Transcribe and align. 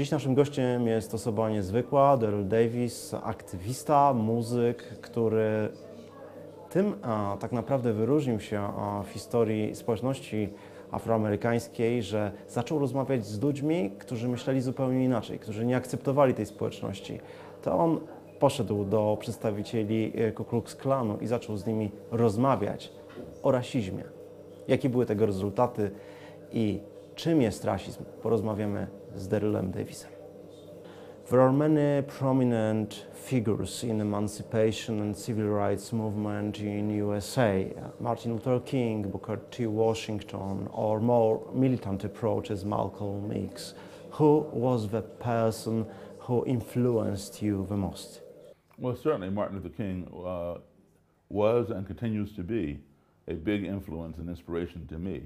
Dziś 0.00 0.10
naszym 0.10 0.34
gościem 0.34 0.86
jest 0.86 1.14
osoba 1.14 1.50
niezwykła, 1.50 2.16
Daryl 2.16 2.48
Davis, 2.48 3.14
aktywista, 3.22 4.14
muzyk, 4.14 4.82
który 4.82 5.68
tym 6.70 6.94
a, 7.02 7.36
tak 7.40 7.52
naprawdę 7.52 7.92
wyróżnił 7.92 8.40
się 8.40 8.60
a, 8.60 9.02
w 9.02 9.08
historii 9.08 9.74
społeczności 9.74 10.48
afroamerykańskiej, 10.90 12.02
że 12.02 12.32
zaczął 12.48 12.78
rozmawiać 12.78 13.26
z 13.26 13.42
ludźmi, 13.42 13.90
którzy 13.98 14.28
myśleli 14.28 14.60
zupełnie 14.60 15.04
inaczej, 15.04 15.38
którzy 15.38 15.66
nie 15.66 15.76
akceptowali 15.76 16.34
tej 16.34 16.46
społeczności. 16.46 17.20
To 17.62 17.78
on 17.78 18.00
poszedł 18.38 18.84
do 18.84 19.16
przedstawicieli 19.20 20.12
e, 20.14 20.32
Ku 20.32 20.44
Klux 20.44 20.74
Klanu 20.74 21.18
i 21.20 21.26
zaczął 21.26 21.56
z 21.56 21.66
nimi 21.66 21.90
rozmawiać 22.10 22.92
o 23.42 23.50
rasizmie. 23.50 24.04
Jakie 24.68 24.88
były 24.88 25.06
tego 25.06 25.26
rezultaty 25.26 25.90
i 26.52 26.80
czym 27.20 27.42
jest 27.42 27.64
rasizm? 27.64 28.04
Porozmawiamy 28.22 28.86
z 29.14 29.28
Darylem 29.28 29.70
Davisem. 29.70 30.10
There 31.28 31.42
are 31.42 31.52
many 31.52 32.02
prominent 32.18 33.06
figures 33.14 33.84
in 33.84 34.00
emancipation 34.00 35.00
and 35.00 35.18
civil 35.18 35.68
rights 35.68 35.92
movement 35.92 36.58
in 36.60 36.90
USA. 36.90 37.64
Martin 38.00 38.32
Luther 38.32 38.64
King, 38.64 39.06
Booker 39.06 39.38
T. 39.50 39.66
Washington, 39.66 40.68
or 40.72 41.00
more 41.00 41.40
militant 41.54 42.04
approaches 42.04 42.64
Malcolm 42.64 43.32
X. 43.32 43.74
Who 44.10 44.46
was 44.52 44.88
the 44.88 45.02
person 45.02 45.86
who 46.18 46.44
influenced 46.46 47.42
you 47.42 47.66
the 47.68 47.76
most? 47.76 48.22
Well, 48.78 48.96
certainly 48.96 49.30
Martin 49.30 49.56
Luther 49.56 49.76
King 49.76 50.08
uh, 50.26 50.58
was 51.28 51.70
and 51.70 51.86
continues 51.86 52.32
to 52.36 52.42
be 52.42 52.80
a 53.28 53.34
big 53.34 53.64
influence 53.64 54.18
and 54.18 54.28
inspiration 54.28 54.86
to 54.86 54.98
me 54.98 55.22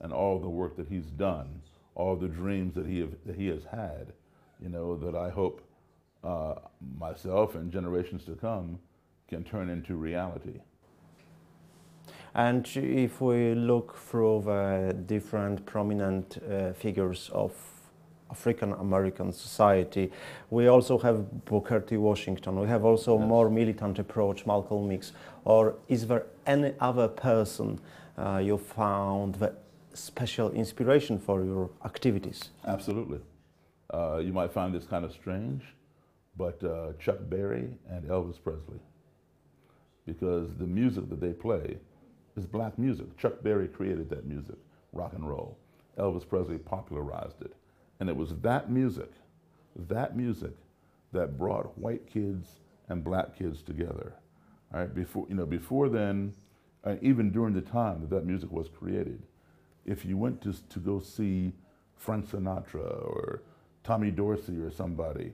and 0.00 0.12
all 0.12 0.38
the 0.38 0.48
work 0.48 0.76
that 0.76 0.88
he's 0.88 1.06
done, 1.06 1.60
all 1.94 2.16
the 2.16 2.28
dreams 2.28 2.74
that 2.74 2.86
he, 2.86 3.00
have, 3.00 3.12
that 3.24 3.36
he 3.36 3.46
has 3.48 3.64
had, 3.64 4.12
you 4.60 4.68
know, 4.68 4.96
that 4.96 5.14
I 5.14 5.30
hope 5.30 5.60
uh, 6.24 6.54
myself 6.98 7.54
and 7.54 7.72
generations 7.72 8.24
to 8.24 8.34
come 8.34 8.78
can 9.28 9.44
turn 9.44 9.68
into 9.70 9.94
reality. 9.96 10.60
And 12.34 12.68
if 12.76 13.20
we 13.20 13.54
look 13.54 13.96
through 13.96 14.42
the 14.44 14.94
different 15.06 15.64
prominent 15.64 16.38
uh, 16.38 16.72
figures 16.74 17.30
of 17.32 17.52
African 18.30 18.72
American 18.72 19.32
society, 19.32 20.10
we 20.50 20.66
also 20.66 20.98
have 20.98 21.44
Booker 21.46 21.80
T. 21.80 21.96
Washington. 21.96 22.60
We 22.60 22.68
have 22.68 22.84
also 22.84 23.18
Yes. 23.18 23.28
more 23.28 23.48
militant 23.48 23.98
approach, 23.98 24.44
Malcolm 24.46 24.90
X. 24.90 25.12
Or 25.44 25.76
is 25.88 26.06
there 26.08 26.26
any 26.46 26.74
other 26.80 27.08
person 27.08 27.80
uh, 28.18 28.40
you 28.44 28.58
found 28.58 29.36
the 29.36 29.54
special 29.96 30.50
inspiration 30.52 31.18
for 31.18 31.44
your 31.44 31.70
activities? 31.84 32.50
Absolutely. 32.66 33.20
Uh, 33.92 34.18
you 34.18 34.32
might 34.32 34.52
find 34.52 34.74
this 34.74 34.84
kind 34.84 35.04
of 35.04 35.12
strange, 35.12 35.62
but 36.36 36.62
uh, 36.62 36.92
Chuck 36.98 37.18
Berry 37.28 37.70
and 37.88 38.04
Elvis 38.04 38.42
Presley, 38.42 38.80
because 40.04 40.54
the 40.56 40.66
music 40.66 41.08
that 41.08 41.20
they 41.20 41.32
play 41.32 41.78
is 42.36 42.46
black 42.46 42.78
music. 42.78 43.16
Chuck 43.16 43.42
Berry 43.42 43.68
created 43.68 44.10
that 44.10 44.26
music, 44.26 44.56
rock 44.92 45.12
and 45.14 45.28
roll. 45.28 45.56
Elvis 45.98 46.28
Presley 46.28 46.58
popularized 46.58 47.40
it. 47.40 47.54
And 48.00 48.08
it 48.08 48.16
was 48.16 48.34
that 48.42 48.70
music, 48.70 49.10
that 49.88 50.16
music, 50.16 50.52
that 51.12 51.38
brought 51.38 51.76
white 51.78 52.06
kids 52.06 52.60
and 52.88 53.02
black 53.02 53.38
kids 53.38 53.62
together. 53.62 54.14
All 54.74 54.80
right, 54.80 54.94
before, 54.94 55.26
you 55.28 55.34
know, 55.34 55.46
before 55.46 55.88
then, 55.88 56.34
and 56.84 57.02
even 57.02 57.30
during 57.30 57.54
the 57.54 57.60
time 57.62 58.00
that 58.00 58.10
that 58.10 58.26
music 58.26 58.50
was 58.50 58.68
created, 58.68 59.22
if 59.86 60.04
you 60.04 60.18
went 60.18 60.42
to, 60.42 60.54
to 60.68 60.78
go 60.78 61.00
see 61.00 61.52
Frank 61.96 62.28
Sinatra 62.28 63.02
or 63.04 63.42
Tommy 63.84 64.10
Dorsey 64.10 64.60
or 64.60 64.70
somebody, 64.70 65.32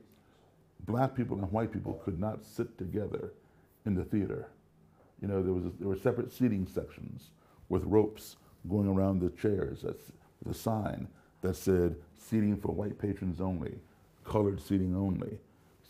black 0.87 1.15
people 1.17 1.39
and 1.39 1.51
white 1.51 1.73
people 1.73 1.95
could 2.05 2.21
not 2.21 2.45
sit 2.45 2.77
together 2.79 3.33
in 3.87 3.95
the 3.95 4.05
theater. 4.05 4.49
You 5.21 5.29
know, 5.29 5.43
there, 5.43 5.55
was 5.55 5.65
there 5.79 5.89
were 5.89 5.97
separate 5.97 6.33
seating 6.33 6.67
sections 6.67 7.31
with 7.69 7.85
ropes 7.85 8.37
going 8.69 8.89
around 8.89 9.21
the 9.21 9.31
chairs. 9.31 9.83
That's 9.83 10.13
with 10.45 10.57
a 10.57 10.59
sign 10.59 11.09
that 11.41 11.57
said 11.57 11.97
seating 12.19 12.57
for 12.57 12.73
white 12.73 12.99
patrons 12.99 13.41
only, 13.41 13.75
colored 14.25 14.61
seating 14.61 14.95
only. 14.95 15.39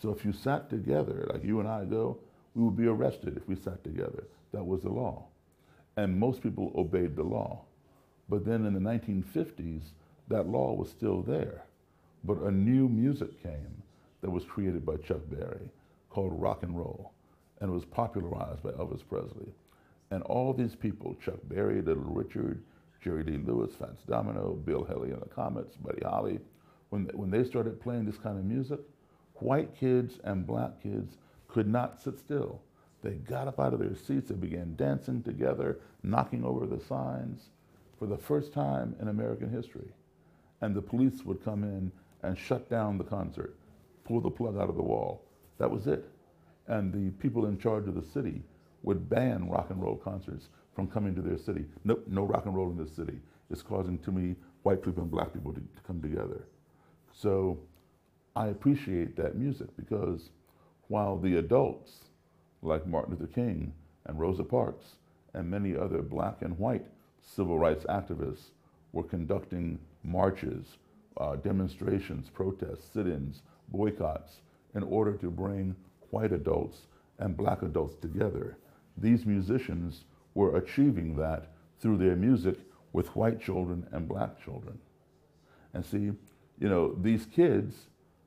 So 0.01 0.11
if 0.11 0.25
you 0.25 0.33
sat 0.33 0.71
together, 0.71 1.29
like 1.33 1.45
you 1.45 1.61
and 1.61 1.69
I 1.69 1.85
go, 1.85 2.19
we 2.55 2.63
would 2.63 2.77
be 2.77 2.87
arrested 2.87 3.37
if 3.37 3.49
we 3.49 3.57
sat 3.57 3.83
together. 3.83 4.25
That 4.53 4.65
was 4.65 4.83
the 4.83 4.91
law. 4.91 5.25
And 5.97 6.19
most 6.19 6.43
people 6.43 6.73
obeyed 6.75 7.17
the 7.17 7.23
law. 7.23 7.63
But 8.29 8.45
then 8.45 8.65
in 8.67 8.75
the 8.75 8.81
1950s, 8.81 9.83
that 10.29 10.49
law 10.49 10.73
was 10.73 10.91
still 10.91 11.23
there. 11.23 11.65
But 12.25 12.39
a 12.39 12.51
new 12.51 12.89
music 12.89 13.43
came 13.43 13.83
that 14.21 14.31
was 14.31 14.45
created 14.45 14.87
by 14.87 14.97
Chuck 14.97 15.21
Berry 15.29 15.71
called 16.09 16.41
rock 16.41 16.63
and 16.63 16.77
roll, 16.77 17.13
and 17.61 17.71
it 17.71 17.75
was 17.75 17.85
popularized 17.85 18.63
by 18.63 18.71
Elvis 18.71 19.07
Presley. 19.07 19.53
And 20.11 20.23
all 20.25 20.53
these 20.53 20.75
people, 20.75 21.17
Chuck 21.25 21.39
Berry, 21.45 21.81
Little 21.81 22.05
Richard, 22.05 22.63
Jerry 23.03 23.25
Lee 23.25 23.39
Lewis, 23.39 23.75
Fats 23.75 24.05
Domino, 24.05 24.55
Bill 24.65 24.85
Haley 24.85 25.11
and 25.11 25.23
the 25.23 25.29
Comets, 25.29 25.77
Buddy 25.77 26.03
Holly, 26.05 26.39
when, 26.91 27.05
when 27.15 27.31
they 27.31 27.43
started 27.45 27.81
playing 27.81 28.05
this 28.05 28.19
kind 28.19 28.39
of 28.39 28.45
music, 28.45 28.81
white 29.37 29.75
kids 29.75 30.19
and 30.25 30.47
black 30.47 30.83
kids 30.83 31.17
could 31.49 31.67
not 31.67 32.01
sit 32.01 32.19
still. 32.19 32.61
They 33.03 33.13
got 33.15 33.49
up 33.49 33.59
out 33.59 33.73
of 33.73 33.81
their 33.81 33.97
seats, 33.97 34.29
they 34.29 34.37
began 34.37 34.77
dancing 34.77 35.23
together, 35.23 35.81
knocking 36.03 36.45
over 36.45 36.67
the 36.67 36.79
signs 36.79 37.49
for 38.03 38.09
the 38.09 38.19
first 38.19 38.53
time 38.53 38.97
in 39.01 39.07
American 39.07 39.49
history. 39.49 39.89
And 40.61 40.75
the 40.75 40.83
police 40.83 41.25
would 41.25 41.45
come 41.45 41.63
in 41.63 41.93
and 42.25 42.37
shut 42.37 42.69
down 42.69 42.99
the 42.99 43.05
concert, 43.05 43.55
pull 44.05 44.21
the 44.21 44.29
plug 44.29 44.57
out 44.57 44.69
of 44.69 44.75
the 44.75 44.83
wall. 44.83 45.23
That 45.59 45.71
was 45.71 45.87
it. 45.87 46.05
And 46.67 46.93
the 46.93 47.13
people 47.23 47.47
in 47.47 47.59
charge 47.59 47.87
of 47.87 47.95
the 47.95 48.03
city 48.03 48.43
would 48.83 49.09
ban 49.09 49.49
rock 49.49 49.71
and 49.71 49.81
roll 49.81 49.95
concerts 49.95 50.49
from 50.75 50.89
coming 50.89 51.15
to 51.15 51.23
their 51.23 51.39
city. 51.39 51.65
Nope, 51.85 52.03
no 52.09 52.25
rock 52.25 52.47
and 52.47 52.57
roll 52.57 52.71
in 52.71 52.77
this 52.77 52.91
city. 52.91 53.21
It's 53.51 53.63
causing 53.63 54.01
too 54.01 54.11
many 54.11 54.35
white 54.65 54.83
people 54.83 55.05
and 55.05 55.11
black 55.11 55.33
people 55.33 55.53
to, 55.53 55.61
to 55.61 55.83
come 55.87 56.03
together. 56.03 56.49
So 57.13 57.57
I 58.35 58.49
appreciate 58.49 59.15
that 59.15 59.37
music 59.37 59.69
because 59.77 60.31
while 60.89 61.17
the 61.17 61.37
adults, 61.37 61.93
like 62.63 62.85
Martin 62.85 63.15
Luther 63.15 63.33
King 63.33 63.73
and 64.07 64.19
Rosa 64.19 64.43
Parks 64.43 64.97
and 65.35 65.49
many 65.49 65.77
other 65.77 66.03
black 66.03 66.43
and 66.43 66.59
white 66.59 66.85
civil 67.23 67.59
rights 67.59 67.85
activists 67.89 68.51
were 68.93 69.03
conducting 69.03 69.79
marches, 70.03 70.79
uh, 71.17 71.37
demonstrations, 71.37 72.29
protests, 72.29 72.93
sit 72.93 73.07
ins, 73.07 73.43
boycotts 73.69 74.41
in 74.75 74.83
order 74.83 75.13
to 75.15 75.31
bring 75.31 75.75
white 76.11 76.33
adults 76.33 76.83
and 77.19 77.37
black 77.37 77.63
adults 77.63 77.97
together. 77.97 78.57
These 78.97 79.25
musicians 79.25 80.05
were 80.35 80.57
achieving 80.57 81.17
that 81.17 81.53
through 81.81 81.99
their 81.99 82.17
music 82.17 82.59
with 82.93 83.15
white 83.17 83.41
children 83.41 83.87
and 83.93 84.09
black 84.09 84.43
children. 84.43 84.79
And 85.75 85.85
see, 85.85 86.13
you 86.59 86.69
know, 86.69 86.95
these 87.01 87.27
kids 87.27 87.87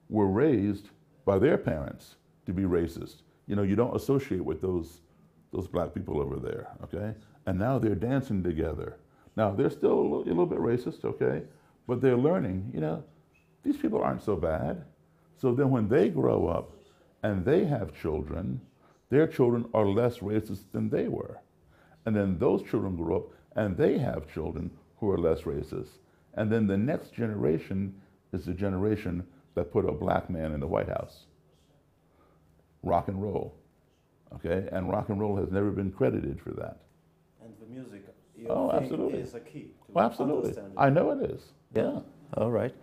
were 0.10 0.28
raised 0.28 0.90
by 1.26 1.40
their 1.40 1.58
parents 1.58 2.16
to 2.46 2.54
be 2.54 2.64
racist. 2.64 3.18
You 3.48 3.56
know, 3.56 3.64
you 3.64 3.76
don't 3.76 3.96
associate 3.96 4.44
with 4.44 4.62
those 4.62 5.02
those 5.52 5.68
black 5.68 5.94
people 5.94 6.20
over 6.20 6.36
there, 6.36 6.68
okay? 6.84 7.14
And 7.46 7.60
now 7.60 7.80
they're 7.80 7.96
dancing 7.96 8.44
together. 8.44 8.98
Now 9.36 9.52
they're 9.52 9.70
still 9.70 9.94
a 9.94 10.02
little, 10.02 10.24
a 10.24 10.28
little 10.28 10.46
bit 10.46 10.60
racist, 10.60 11.06
okay? 11.06 11.44
But 11.88 12.02
they're 12.02 12.18
learning, 12.18 12.72
you 12.74 12.80
know, 12.80 13.04
these 13.64 13.78
people 13.78 14.02
aren't 14.02 14.24
so 14.24 14.36
bad. 14.36 14.84
So 15.38 15.54
then 15.54 15.70
when 15.70 15.90
they 15.90 16.10
grow 16.10 16.48
up 16.48 16.72
and 17.24 17.44
they 17.44 17.66
have 17.66 18.00
children, 18.00 18.62
their 19.10 19.28
children 19.28 19.66
are 19.74 19.86
less 19.86 20.20
racist 20.20 20.72
than 20.72 20.90
they 20.90 21.08
were. 21.08 21.40
And 22.06 22.16
then 22.16 22.38
those 22.38 22.64
children 22.64 22.96
grow 22.96 23.18
up 23.18 23.32
and 23.56 23.76
they 23.78 23.98
have 23.98 24.32
children 24.32 24.72
who 24.98 25.10
are 25.12 25.18
less 25.18 25.42
racist. 25.42 26.00
And 26.36 26.52
then 26.52 26.68
the 26.68 26.78
next 26.78 27.14
generation 27.14 28.02
is 28.34 28.46
the 28.46 28.54
generation 28.54 29.26
that 29.56 29.72
put 29.72 29.88
a 29.88 29.92
black 29.92 30.30
man 30.30 30.54
in 30.54 30.60
the 30.60 30.68
White 30.68 30.90
House. 30.90 31.26
Rock 32.84 33.08
and 33.08 33.22
roll. 33.22 33.56
Okay? 34.36 34.68
And 34.72 34.90
rock 34.90 35.10
and 35.10 35.20
roll 35.20 35.38
has 35.38 35.52
never 35.52 35.72
been 35.72 35.92
credited 35.92 36.42
for 36.42 36.52
that. 36.52 36.85
And 37.46 37.54
the 37.60 37.66
music, 37.68 38.04
you 38.36 38.48
Oh, 38.50 38.72
absolutely. 38.72 39.20
is 39.20 39.36
a 39.36 39.40
key. 39.40 39.68
Well, 39.94 40.06
absolutely. 40.06 40.56
I 40.78 40.90
know 40.90 41.12
it 41.12 41.30
is. 41.30 41.54
Yeah. 41.74 42.00
All 42.36 42.52
right. 42.52 42.74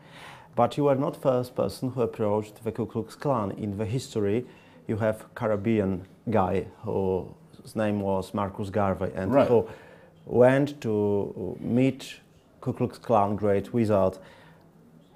But 0.55 0.77
you 0.77 0.87
are 0.87 0.95
not 0.95 1.17
first 1.17 1.55
person 1.57 1.91
who 1.91 2.03
approached 2.03 2.63
the 2.63 2.71
Ku 2.73 2.87
Klux 2.87 3.17
Klan. 3.17 3.51
In 3.53 3.77
the 3.79 3.85
history, 3.87 4.47
you 4.87 4.97
have 4.99 5.35
Caribbean 5.35 6.07
guy 6.31 6.67
whose 6.85 7.75
name 7.75 8.01
was 8.01 8.33
Marcus 8.35 8.71
Garvey 8.71 9.11
and 9.17 9.33
Right. 9.35 9.49
who 9.49 9.67
went 10.27 10.81
to 10.83 11.57
meet 11.61 12.21
Ku 12.61 12.73
Klux 12.73 12.99
Klan 12.99 13.35
great 13.37 13.73
wizard. 13.73 14.19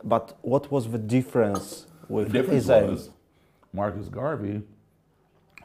But 0.02 0.36
what 0.42 0.70
was 0.72 0.90
the 0.90 0.98
difference 0.98 1.86
with 2.08 2.28
The 2.28 2.32
difference 2.38 2.64
his 2.64 2.70
aim? 2.70 2.90
was 2.90 3.10
Marcus 3.72 4.08
Garvey 4.08 4.62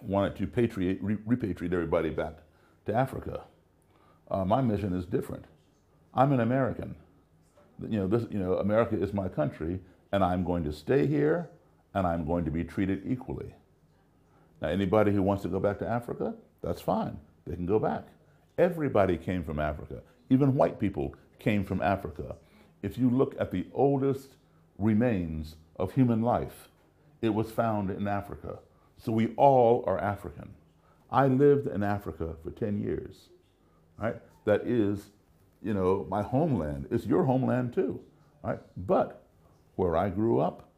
wanted 0.02 0.36
to 0.36 0.48
patriate, 0.48 1.02
re- 1.04 1.18
repatriate 1.28 1.74
everybody 1.74 2.10
back 2.10 2.36
to 2.86 2.94
Africa. 2.94 3.44
Uh, 4.32 4.46
my 4.46 4.62
mission 4.62 4.94
is 4.94 5.06
different. 5.06 5.46
I'm 6.14 6.32
an 6.32 6.40
American. 6.40 6.96
You 7.82 8.00
know, 8.00 8.08
this, 8.08 8.26
you 8.32 8.40
know, 8.40 8.56
America 8.56 9.02
is 9.02 9.14
my 9.14 9.28
country, 9.28 9.80
and 10.14 10.24
I'm 10.24 10.44
going 10.44 10.64
to 10.64 10.74
stay 10.74 11.06
here, 11.06 11.50
and 11.94 12.08
I'm 12.08 12.26
going 12.26 12.46
to 12.46 12.52
be 12.52 12.64
treated 12.64 13.04
equally. 13.06 13.54
Now, 14.62 14.70
anybody 14.70 15.12
who 15.12 15.22
wants 15.22 15.44
to 15.44 15.50
go 15.50 15.60
back 15.60 15.80
to 15.80 15.88
Africa, 15.88 16.34
that's 16.64 16.82
fine. 16.82 17.20
They 17.46 17.56
can 17.56 17.66
go 17.66 17.80
back. 17.80 18.08
Everybody 18.58 19.18
came 19.18 19.44
from 19.44 19.60
Africa. 19.60 20.02
Even 20.30 20.56
white 20.56 20.80
people 20.80 21.16
came 21.40 21.66
from 21.66 21.82
Africa. 21.82 22.36
If 22.84 22.98
you 22.98 23.10
look 23.10 23.36
at 23.40 23.52
the 23.52 23.66
oldest 23.74 24.36
remains 24.78 25.56
of 25.78 25.94
human 25.94 26.22
life, 26.22 26.70
it 27.22 27.30
was 27.30 27.52
found 27.52 27.90
in 27.90 28.08
Africa. 28.08 28.60
So 28.98 29.12
we 29.12 29.34
all 29.36 29.84
are 29.88 30.00
African. 30.00 30.54
I 31.12 31.28
lived 31.28 31.68
in 31.68 31.84
Africa 31.84 32.36
for 32.44 32.52
10 32.52 32.82
years, 32.82 33.30
right? 34.02 34.16
That 34.46 34.62
is, 34.66 35.12
you 35.62 35.74
know, 35.74 36.06
my 36.10 36.22
homeland. 36.22 36.88
It's 36.92 37.06
your 37.06 37.24
homeland 37.24 37.74
too, 37.74 38.00
right? 38.44 38.60
But 38.76 39.24
where 39.76 39.96
I 39.96 40.10
grew 40.10 40.40
up 40.40 40.70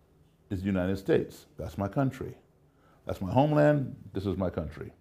is 0.50 0.60
the 0.60 0.66
United 0.66 0.98
States. 0.98 1.46
That's 1.58 1.78
my 1.78 1.88
country. 1.88 2.36
That's 3.06 3.22
my 3.22 3.32
homeland. 3.32 3.96
This 4.14 4.26
is 4.26 4.38
my 4.38 4.50
country, 4.50 4.92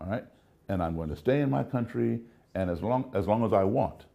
all 0.00 0.08
right? 0.08 0.24
And 0.68 0.82
I'm 0.82 0.96
going 0.96 1.08
to 1.10 1.16
stay 1.16 1.40
in 1.40 1.50
my 1.50 1.62
country, 1.62 2.20
and 2.54 2.70
as 2.70 2.82
long 2.82 3.10
as, 3.14 3.26
long 3.26 3.44
as 3.44 3.52
I 3.52 3.64
want. 3.64 4.06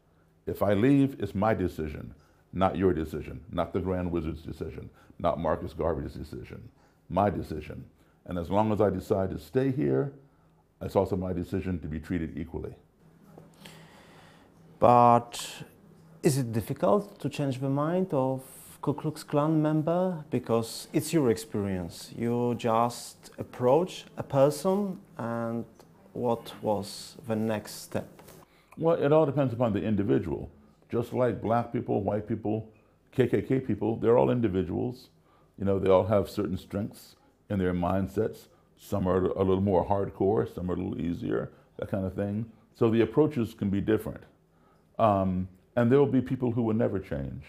If 0.47 0.61
I 0.61 0.73
leave, 0.73 1.17
it's 1.19 1.33
my 1.33 1.53
decision, 1.55 2.13
not 2.53 2.77
your 2.77 2.93
decision, 2.93 3.41
not 3.51 3.73
the 3.73 3.79
Grand 3.79 4.11
Wizard's 4.11 4.43
decision, 4.43 4.89
not 5.17 5.39
Marcus 5.39 5.73
Garvey's 5.73 6.13
decision, 6.13 6.69
my 7.09 7.29
decision. 7.29 7.83
And 8.25 8.37
as 8.37 8.49
long 8.49 8.71
as 8.71 8.79
I 8.79 8.89
decide 8.89 9.31
to 9.31 9.39
stay 9.39 9.71
here, 9.71 10.13
it's 10.81 10.95
also 10.95 11.15
my 11.15 11.33
decision 11.33 11.79
to 11.79 11.87
be 11.87 11.99
treated 11.99 12.37
equally. 12.37 12.75
But 14.79 15.63
is 16.21 16.37
it 16.37 16.51
difficult 16.51 17.19
to 17.19 17.29
change 17.29 17.59
the 17.59 17.69
mind 17.69 18.13
of 18.13 18.41
Ku 18.81 18.93
Klux 18.93 19.23
Klan 19.23 19.61
member? 19.61 20.25
Because 20.29 20.87
it's 20.91 21.13
your 21.13 21.29
experience. 21.29 22.11
You 22.17 22.55
just 22.57 23.31
approach 23.37 24.05
a 24.17 24.23
person 24.23 24.99
and 25.17 25.65
what 26.13 26.53
was 26.61 27.15
the 27.27 27.35
next 27.35 27.83
step? 27.83 28.07
Well, 28.77 28.95
it 28.95 29.11
all 29.11 29.25
depends 29.25 29.53
upon 29.53 29.73
the 29.73 29.81
individual. 29.81 30.49
Just 30.89 31.13
like 31.13 31.41
black 31.41 31.71
people, 31.71 32.03
white 32.03 32.27
people, 32.27 32.69
KKK 33.15 33.65
people, 33.65 33.95
they're 33.95 34.17
all 34.17 34.29
individuals. 34.29 35.09
You 35.57 35.65
know, 35.65 35.79
they 35.79 35.89
all 35.89 36.05
have 36.05 36.29
certain 36.29 36.57
strengths 36.57 37.15
in 37.49 37.59
their 37.59 37.73
mindsets. 37.73 38.47
Some 38.77 39.07
are 39.07 39.27
a 39.27 39.43
little 39.43 39.61
more 39.61 39.85
hardcore, 39.85 40.53
some 40.53 40.69
are 40.69 40.73
a 40.73 40.77
little 40.77 40.99
easier, 40.99 41.51
that 41.77 41.89
kind 41.89 42.05
of 42.05 42.13
thing. 42.13 42.45
So 42.75 42.89
the 42.89 43.01
approaches 43.01 43.53
can 43.53 43.69
be 43.69 43.79
different. 43.79 44.23
Um, 44.97 45.47
and 45.75 45.91
there 45.91 45.99
will 45.99 46.05
be 46.05 46.21
people 46.21 46.51
who 46.51 46.63
will 46.63 46.75
never 46.75 46.99
change. 46.99 47.43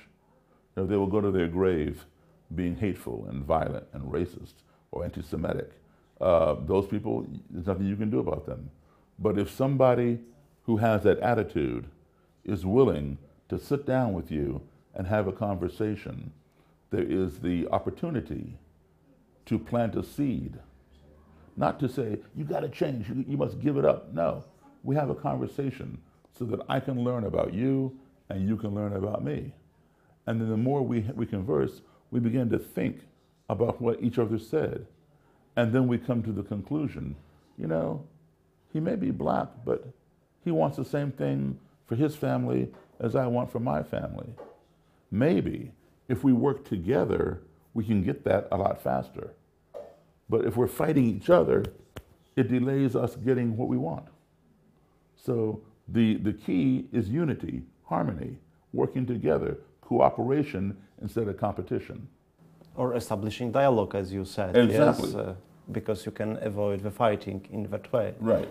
You 0.77 0.83
know, 0.83 0.87
they 0.87 0.97
will 0.97 1.07
go 1.07 1.21
to 1.21 1.31
their 1.31 1.49
grave 1.49 2.05
being 2.55 2.77
hateful 2.77 3.27
and 3.29 3.45
violent 3.45 3.87
and 3.93 4.05
racist 4.11 4.55
or 4.91 5.05
anti 5.05 5.23
Semitic. 5.23 5.71
Uh, 6.21 6.57
those 6.67 6.87
people, 6.87 7.27
there's 7.51 7.67
nothing 7.67 7.87
you 7.87 7.97
can 7.97 8.11
do 8.11 8.21
about 8.21 8.47
them. 8.47 8.71
But 9.19 9.39
if 9.39 9.51
somebody 9.51 10.19
who 10.65 10.77
has 10.79 11.03
that 11.03 11.19
attitude 11.21 11.87
is 12.45 12.65
willing 12.65 13.19
to 13.49 13.59
sit 13.59 13.87
down 13.87 14.13
with 14.13 14.31
you 14.31 14.61
and 14.95 15.07
have 15.07 15.29
a 15.29 15.33
conversation, 15.33 16.33
there 16.91 17.03
is 17.03 17.39
the 17.41 17.69
opportunity 17.69 18.57
to 19.47 19.59
plant 19.59 19.95
a 19.97 20.03
seed. 20.03 20.55
Not 21.57 21.79
to 21.81 21.89
say, 21.89 22.19
you 22.35 22.45
got 22.45 22.61
to 22.61 22.69
change, 22.69 23.09
you, 23.09 23.25
you 23.29 23.37
must 23.37 23.61
give 23.61 23.77
it 23.77 23.85
up. 23.85 24.13
No, 24.13 24.45
we 24.83 24.95
have 24.97 25.11
a 25.11 25.15
conversation 25.15 25.99
so 26.39 26.45
that 26.47 26.61
I 26.69 26.81
can 26.81 27.03
learn 27.03 27.25
about 27.25 27.55
you 27.55 27.99
and 28.29 28.49
you 28.49 28.57
can 28.57 28.75
learn 28.75 28.93
about 28.95 29.25
me. 29.25 29.53
And 30.27 30.41
then 30.41 30.49
the 30.49 30.57
more 30.57 30.83
we, 30.83 31.01
we 31.15 31.27
converse, 31.27 31.81
we 32.11 32.21
begin 32.21 32.51
to 32.51 32.59
think 32.59 33.01
about 33.49 33.81
what 33.81 34.03
each 34.03 34.19
other 34.19 34.39
said. 34.39 34.87
And 35.57 35.73
then 35.73 35.87
we 35.89 35.99
come 35.99 36.23
to 36.25 36.33
the 36.33 36.43
conclusion, 36.43 37.17
you 37.57 37.67
know, 37.67 38.05
he 38.73 38.81
may 38.81 38.97
be 38.97 39.11
black, 39.11 39.49
but 39.65 39.87
he 40.45 40.51
wants 40.51 40.77
the 40.77 40.85
same 40.85 41.13
thing 41.13 41.59
for 41.87 41.95
his 41.95 42.15
family 42.15 42.69
as 43.01 43.17
I 43.17 43.27
want 43.27 43.51
for 43.51 43.61
my 43.61 43.83
family. 43.83 44.29
Maybe 45.11 45.71
if 46.09 46.25
we 46.25 46.33
work 46.33 46.69
together, 46.69 47.43
we 47.75 47.85
can 47.85 48.03
get 48.03 48.25
that 48.25 48.49
a 48.51 48.57
lot 48.57 48.83
faster. 48.83 49.31
But 50.29 50.45
if 50.45 50.57
we're 50.57 50.67
fighting 50.67 51.07
each 51.07 51.31
other, 51.31 51.65
it 52.35 52.49
delays 52.49 52.97
us 52.97 53.17
getting 53.17 53.57
what 53.57 53.69
we 53.69 53.77
want. 53.77 54.07
So 55.17 55.63
the, 55.89 56.17
the 56.17 56.33
key 56.33 56.89
is 56.93 57.09
unity, 57.09 57.63
harmony, 57.85 58.39
working 58.73 59.07
together, 59.07 59.59
cooperation 59.81 60.77
instead 61.01 61.29
of 61.29 61.37
competition. 61.37 62.09
Or 62.75 62.95
establishing 62.95 63.53
dialogue, 63.53 63.95
as 63.95 64.13
you 64.13 64.25
said. 64.25 64.57
Exactly. 64.57 65.09
Yes, 65.09 65.15
uh, 65.15 65.35
because 65.73 66.05
you 66.07 66.13
can 66.13 66.39
avoid 66.43 66.83
the 66.83 66.91
fighting 66.91 67.47
in 67.51 67.65
that 67.71 67.93
way. 67.93 68.15
Right. 68.21 68.49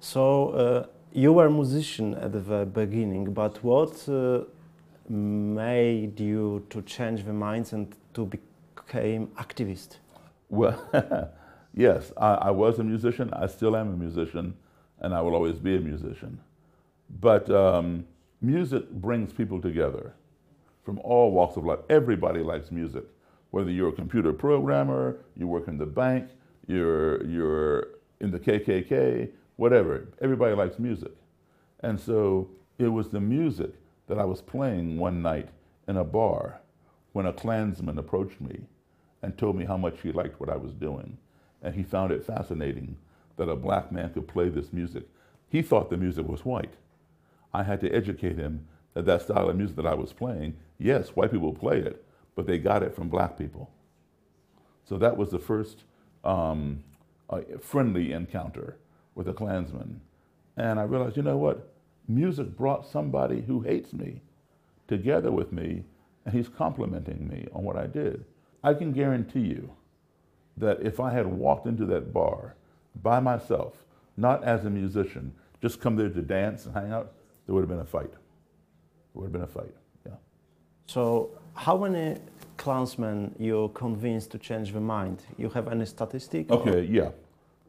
So 0.00 0.50
uh, 0.50 0.86
you 1.12 1.32
were 1.32 1.46
a 1.46 1.50
musician 1.50 2.14
at 2.14 2.32
the 2.32 2.66
beginning, 2.66 3.32
but 3.32 3.62
what 3.62 4.08
uh, 4.08 4.44
made 5.08 6.18
you 6.18 6.64
to 6.70 6.82
change 6.82 7.24
the 7.24 7.32
minds 7.32 7.72
and 7.72 7.94
to 8.14 8.26
become 8.26 9.28
activist? 9.38 9.98
Well, 10.48 10.80
yes, 11.74 12.12
I, 12.16 12.34
I, 12.34 12.50
was 12.50 12.78
a 12.78 12.84
musician. 12.84 13.30
I 13.32 13.46
still 13.46 13.76
am 13.76 13.92
a 13.92 13.96
musician, 13.96 14.54
and 14.98 15.14
I 15.14 15.20
will 15.20 15.34
always 15.34 15.58
be 15.58 15.76
a 15.76 15.80
musician. 15.80 16.40
But 17.18 17.50
um, 17.50 18.04
music 18.40 18.90
brings 18.90 19.32
people 19.32 19.60
together 19.60 20.14
from 20.84 20.98
all 21.00 21.32
walks 21.32 21.56
of 21.56 21.64
life. 21.64 21.80
Everybody 21.88 22.40
likes 22.40 22.70
music, 22.70 23.04
whether 23.50 23.70
you're 23.70 23.88
a 23.88 23.92
computer 23.92 24.32
programmer, 24.32 25.18
you 25.36 25.46
work 25.46 25.68
in 25.68 25.78
the 25.78 25.86
bank, 25.86 26.30
you're, 26.66 27.24
you're 27.26 27.88
in 28.20 28.30
the 28.30 28.38
KKK, 28.38 29.30
whatever. 29.56 30.08
Everybody 30.20 30.54
likes 30.54 30.78
music. 30.78 31.12
And 31.80 31.98
so 31.98 32.48
it 32.78 32.88
was 32.88 33.08
the 33.08 33.20
music 33.20 33.72
that 34.06 34.18
I 34.18 34.24
was 34.24 34.40
playing 34.40 34.98
one 34.98 35.22
night 35.22 35.48
in 35.88 35.96
a 35.96 36.04
bar 36.04 36.60
when 37.12 37.26
a 37.26 37.32
Klansman 37.32 37.98
approached 37.98 38.40
me 38.40 38.60
and 39.22 39.36
told 39.36 39.56
me 39.56 39.64
how 39.64 39.76
much 39.76 40.00
he 40.02 40.12
liked 40.12 40.40
what 40.40 40.48
I 40.48 40.56
was 40.56 40.72
doing. 40.72 41.18
And 41.62 41.74
he 41.74 41.82
found 41.82 42.12
it 42.12 42.24
fascinating 42.24 42.96
that 43.36 43.48
a 43.48 43.56
black 43.56 43.92
man 43.92 44.12
could 44.12 44.28
play 44.28 44.48
this 44.48 44.72
music. 44.72 45.04
He 45.48 45.62
thought 45.62 45.90
the 45.90 45.96
music 45.96 46.26
was 46.26 46.44
white. 46.44 46.74
I 47.52 47.62
had 47.62 47.80
to 47.80 47.90
educate 47.90 48.36
him 48.36 48.66
that 48.94 49.06
that 49.06 49.22
style 49.22 49.48
of 49.48 49.56
music 49.56 49.76
that 49.76 49.86
I 49.86 49.94
was 49.94 50.12
playing, 50.12 50.56
yes, 50.78 51.10
white 51.10 51.30
people 51.30 51.52
play 51.52 51.78
it, 51.78 52.04
but 52.34 52.46
they 52.46 52.58
got 52.58 52.82
it 52.82 52.94
from 52.94 53.08
black 53.08 53.38
people. 53.38 53.70
So 54.84 54.98
that 54.98 55.16
was 55.16 55.30
the 55.30 55.38
first 55.38 55.84
um, 56.24 56.82
friendly 57.60 58.12
encounter 58.12 58.76
with 59.14 59.28
a 59.28 59.32
Klansman. 59.32 60.00
And 60.56 60.80
I 60.80 60.82
realized, 60.82 61.16
you 61.16 61.22
know 61.22 61.36
what? 61.36 61.72
Music 62.08 62.56
brought 62.56 62.86
somebody 62.86 63.42
who 63.42 63.60
hates 63.60 63.92
me 63.92 64.20
together 64.88 65.30
with 65.30 65.52
me, 65.52 65.84
and 66.24 66.34
he's 66.34 66.48
complimenting 66.48 67.28
me 67.28 67.46
on 67.52 67.62
what 67.62 67.76
I 67.76 67.86
did. 67.86 68.24
I 68.62 68.74
can 68.74 68.92
guarantee 68.92 69.40
you 69.40 69.70
that 70.56 70.82
if 70.82 71.00
I 71.00 71.12
had 71.12 71.26
walked 71.26 71.66
into 71.66 71.86
that 71.86 72.12
bar 72.12 72.56
by 73.00 73.20
myself, 73.20 73.74
not 74.16 74.42
as 74.44 74.64
a 74.64 74.70
musician, 74.70 75.32
just 75.62 75.80
come 75.80 75.96
there 75.96 76.08
to 76.08 76.22
dance 76.22 76.66
and 76.66 76.74
hang 76.74 76.92
out, 76.92 77.12
there 77.50 77.56
would 77.56 77.62
have 77.62 77.68
been 77.68 77.80
a 77.80 77.84
fight. 77.84 78.12
There 78.12 78.20
would 79.14 79.24
have 79.24 79.32
been 79.32 79.42
a 79.42 79.46
fight, 79.48 79.74
yeah. 80.06 80.12
So, 80.86 81.30
how 81.54 81.76
many 81.76 82.16
Klansmen 82.56 83.34
you 83.40 83.72
convinced 83.74 84.30
to 84.30 84.38
change 84.38 84.70
their 84.70 84.80
mind? 84.80 85.24
You 85.36 85.48
have 85.48 85.66
any 85.66 85.84
statistic? 85.84 86.48
Okay, 86.48 86.78
or? 86.78 86.82
yeah. 86.82 87.10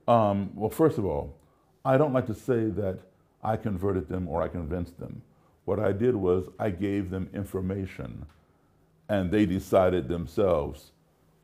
Um, 0.08 0.52
well, 0.54 0.70
first 0.70 1.00
of 1.00 1.06
all, 1.06 1.36
I 1.84 1.98
don't 1.98 2.14
like 2.14 2.28
to 2.28 2.36
say 2.36 2.66
that 2.66 3.00
I 3.44 3.58
converted 3.58 4.08
them 4.08 4.28
or 4.28 4.44
I 4.44 4.50
convinced 4.50 5.00
them. 5.00 5.24
What 5.66 5.80
I 5.80 5.94
did 5.94 6.16
was 6.16 6.48
I 6.60 6.70
gave 6.70 7.10
them 7.10 7.28
information 7.34 8.28
and 9.10 9.32
they 9.32 9.48
decided 9.48 10.08
themselves 10.08 10.92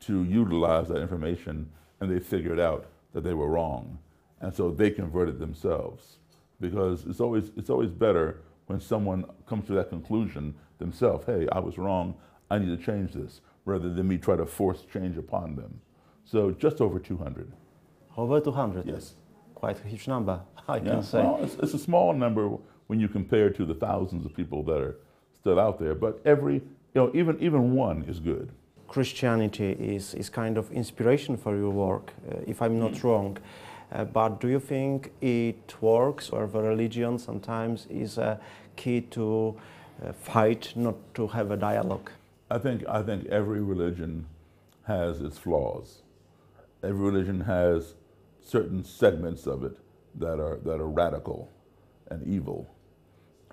to 0.06 0.22
utilize 0.22 0.86
that 0.90 0.98
information 0.98 1.68
and 2.00 2.08
they 2.08 2.20
figured 2.20 2.60
out 2.60 2.86
that 3.14 3.24
they 3.24 3.34
were 3.34 3.48
wrong. 3.48 3.98
And 4.40 4.54
so 4.54 4.70
they 4.70 4.92
converted 4.92 5.40
themselves 5.40 6.18
because 6.60 7.06
it's 7.06 7.20
always, 7.20 7.50
it's 7.56 7.70
always 7.70 7.90
better 7.90 8.42
when 8.66 8.80
someone 8.80 9.24
comes 9.46 9.66
to 9.66 9.72
that 9.74 9.88
conclusion 9.88 10.54
themselves, 10.78 11.26
hey, 11.26 11.48
I 11.52 11.58
was 11.58 11.78
wrong, 11.78 12.14
I 12.50 12.58
need 12.58 12.76
to 12.76 12.82
change 12.82 13.12
this, 13.12 13.40
rather 13.64 13.92
than 13.92 14.08
me 14.08 14.18
try 14.18 14.36
to 14.36 14.46
force 14.46 14.84
change 14.92 15.16
upon 15.16 15.56
them. 15.56 15.80
So 16.24 16.50
just 16.50 16.80
over 16.80 16.98
200. 16.98 17.50
Over 18.16 18.40
200? 18.40 18.86
Yes. 18.86 19.14
Quite 19.54 19.82
a 19.84 19.88
huge 19.88 20.06
number, 20.08 20.40
I 20.68 20.76
yeah. 20.76 20.82
can 20.82 21.02
say. 21.02 21.22
Well, 21.22 21.40
it's, 21.42 21.54
it's 21.54 21.74
a 21.74 21.78
small 21.78 22.12
number 22.12 22.50
when 22.86 23.00
you 23.00 23.08
compare 23.08 23.50
to 23.50 23.64
the 23.64 23.74
thousands 23.74 24.24
of 24.24 24.34
people 24.34 24.62
that 24.64 24.80
are 24.80 24.96
still 25.34 25.58
out 25.58 25.78
there, 25.78 25.94
but 25.94 26.20
every 26.24 26.54
you 26.94 27.04
know, 27.04 27.10
even, 27.14 27.38
even 27.40 27.74
one 27.74 28.04
is 28.08 28.18
good. 28.18 28.50
Christianity 28.88 29.72
is, 29.72 30.14
is 30.14 30.30
kind 30.30 30.56
of 30.56 30.70
inspiration 30.72 31.36
for 31.36 31.54
your 31.56 31.70
work, 31.70 32.12
uh, 32.30 32.36
if 32.46 32.62
I'm 32.62 32.78
not 32.78 32.92
mm. 32.92 33.04
wrong. 33.04 33.38
Uh, 33.90 34.04
but 34.04 34.40
do 34.40 34.48
you 34.48 34.60
think 34.60 35.12
it 35.20 35.74
works, 35.80 36.30
or 36.30 36.46
the 36.46 36.60
religion 36.60 37.18
sometimes 37.18 37.86
is 37.88 38.18
a 38.18 38.38
key 38.76 39.00
to 39.00 39.56
uh, 40.04 40.12
fight, 40.12 40.72
not 40.76 40.96
to 41.14 41.26
have 41.28 41.50
a 41.50 41.56
dialogue? 41.56 42.10
I 42.50 42.58
think 42.58 42.86
I 42.88 43.02
think 43.02 43.26
every 43.26 43.60
religion 43.60 44.26
has 44.86 45.20
its 45.20 45.38
flaws. 45.38 46.02
Every 46.82 47.10
religion 47.10 47.40
has 47.40 47.94
certain 48.40 48.84
segments 48.84 49.46
of 49.46 49.64
it 49.64 49.76
that 50.14 50.40
are 50.40 50.58
that 50.64 50.80
are 50.80 50.88
radical 50.88 51.50
and 52.10 52.26
evil. 52.26 52.66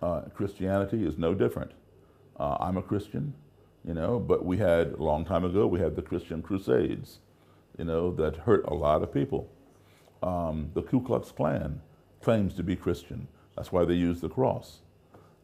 Uh, 0.01 0.21
Christianity 0.33 1.05
is 1.05 1.17
no 1.17 1.33
different. 1.33 1.71
Uh, 2.39 2.57
I'm 2.59 2.77
a 2.77 2.81
Christian, 2.81 3.33
you 3.85 3.93
know, 3.93 4.19
but 4.19 4.45
we 4.45 4.57
had 4.57 4.93
a 4.93 5.03
long 5.03 5.25
time 5.25 5.45
ago 5.45 5.65
we 5.67 5.79
had 5.79 5.95
the 5.95 6.01
Christian 6.01 6.41
Crusades, 6.41 7.19
you 7.77 7.85
know, 7.85 8.11
that 8.15 8.35
hurt 8.35 8.65
a 8.67 8.73
lot 8.73 9.01
of 9.01 9.13
people. 9.13 9.49
Um, 10.23 10.71
the 10.73 10.81
Ku 10.81 11.01
Klux 11.01 11.31
Klan 11.31 11.81
claims 12.21 12.53
to 12.55 12.63
be 12.63 12.75
Christian. 12.75 13.27
That's 13.55 13.71
why 13.71 13.85
they 13.85 13.93
use 13.93 14.21
the 14.21 14.29
cross. 14.29 14.79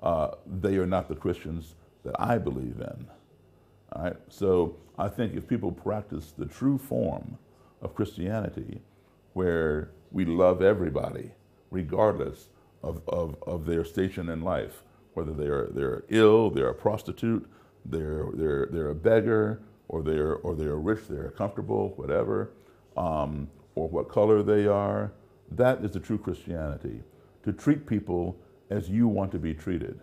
Uh, 0.02 0.32
they 0.46 0.78
are 0.78 0.88
not 0.88 1.08
the 1.08 1.16
Christians 1.16 1.76
that 2.04 2.16
I 2.20 2.38
believe 2.38 2.78
in. 2.80 3.08
All 3.94 4.04
right? 4.04 4.16
So 4.30 4.78
I 4.98 5.08
think 5.08 5.36
if 5.36 5.48
people 5.48 5.72
practice 5.72 6.34
the 6.38 6.46
true 6.46 6.78
form 6.78 7.38
of 7.82 7.96
Christianity, 7.96 8.82
where 9.34 9.92
we 10.12 10.26
love 10.26 10.62
everybody, 10.62 11.32
regardless 11.70 12.50
of, 12.84 13.02
of, 13.08 13.36
of 13.46 13.66
their 13.66 13.86
station 13.86 14.30
in 14.30 14.42
life, 14.42 14.84
whether 15.14 15.34
they're, 15.34 15.68
they're 15.72 16.04
ill, 16.10 16.50
they're 16.50 16.70
a 16.70 16.74
prostitute, 16.74 17.50
they're, 17.86 18.26
they're, 18.34 18.68
they're 18.72 18.90
a 18.90 18.96
beggar, 18.96 19.62
or 19.88 20.02
they're, 20.02 20.36
or 20.36 20.56
they're 20.56 20.78
rich, 20.78 21.02
they're 21.10 21.32
comfortable, 21.32 21.94
whatever, 21.96 22.52
um, 22.98 23.50
or 23.76 23.88
what 23.88 24.10
color 24.10 24.44
they 24.44 24.68
are. 24.68 25.12
That 25.52 25.84
is 25.84 25.92
the 25.92 26.00
true 26.00 26.18
Christianity, 26.18 27.02
to 27.44 27.52
treat 27.52 27.86
people 27.86 28.38
as 28.70 28.90
you 28.90 29.08
want 29.08 29.32
to 29.34 29.40
be 29.40 29.54
treated. 29.54 30.00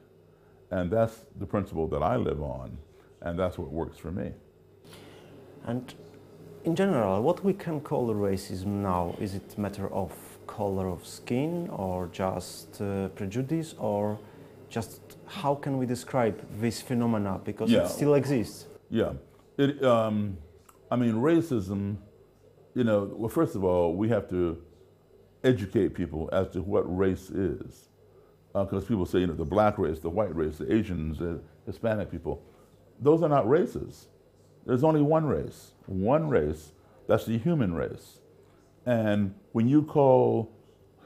And 0.71 0.91
that's 0.91 1.25
the 1.39 1.47
principle 1.47 1.87
that 1.89 2.03
I 2.03 2.17
live 2.17 2.43
on, 2.43 2.77
and 3.23 3.39
that's 3.39 3.57
what 3.59 3.71
works 3.71 3.97
for 3.99 4.11
me. 4.11 4.33
And 5.67 5.95
in 6.65 6.77
general, 6.77 7.23
what 7.23 7.43
we 7.45 7.55
can 7.55 7.81
call 7.81 8.09
racism 8.15 8.83
now, 8.83 9.15
is 9.19 9.35
it 9.35 9.57
matter 9.57 9.93
of 9.93 10.13
color 10.47 10.89
of 10.89 11.07
skin 11.07 11.69
or 11.71 12.09
just 12.13 12.81
uh, 12.81 13.09
prejudice 13.09 13.75
or 13.79 14.19
just 14.69 15.01
how 15.27 15.55
can 15.55 15.79
we 15.79 15.87
describe 15.87 16.37
this 16.61 16.81
phenomena 16.83 17.41
because 17.45 17.71
Yeah. 17.71 17.85
it 17.85 17.89
still 17.89 18.15
exists? 18.15 18.67
Yeah. 18.91 19.13
It, 19.57 19.83
um, 19.85 20.37
I 20.91 20.97
mean, 20.97 21.15
racism, 21.15 21.97
you 22.78 22.85
know, 22.85 23.11
well, 23.12 23.28
first 23.28 23.56
of 23.56 23.64
all, 23.64 23.94
we 23.94 24.08
have 24.08 24.30
to 24.30 24.62
educate 25.42 25.94
people 25.94 26.28
as 26.32 26.49
to 26.50 26.62
what 26.62 26.82
race 26.82 27.28
is. 27.30 27.88
Uh, 28.54 28.64
because 28.64 28.85
people 28.85 29.04
say, 29.04 29.18
you 29.18 29.26
know, 29.26 29.35
the 29.35 29.44
black 29.44 29.78
race, 29.78 29.99
the 29.99 30.08
white 30.08 30.35
race, 30.35 30.58
the 30.58 30.73
Asians, 30.73 31.18
the 31.18 31.40
Hispanic 31.66 32.08
people. 32.08 32.40
Those 33.00 33.23
are 33.23 33.28
not 33.28 33.49
races. 33.49 34.06
There's 34.64 34.85
only 34.85 35.02
one 35.02 35.26
race. 35.26 35.73
One 35.87 36.28
race, 36.28 36.73
that's 37.08 37.25
the 37.26 37.37
human 37.37 37.75
race. 37.75 38.20
And 38.87 39.35
when 39.52 39.68
you 39.68 39.82
call 39.82 40.52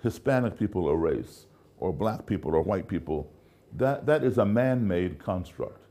Hispanic 0.03 0.59
people 0.59 0.89
a 0.89 0.97
race, 0.97 1.47
or 1.79 1.93
black 1.93 2.27
people, 2.27 2.55
or 2.55 2.63
white 2.63 2.87
people, 2.87 3.33
that, 3.77 4.05
that 4.07 4.23
is 4.23 4.39
a 4.39 4.45
man 4.45 4.87
made 4.87 5.19
construct 5.19 5.83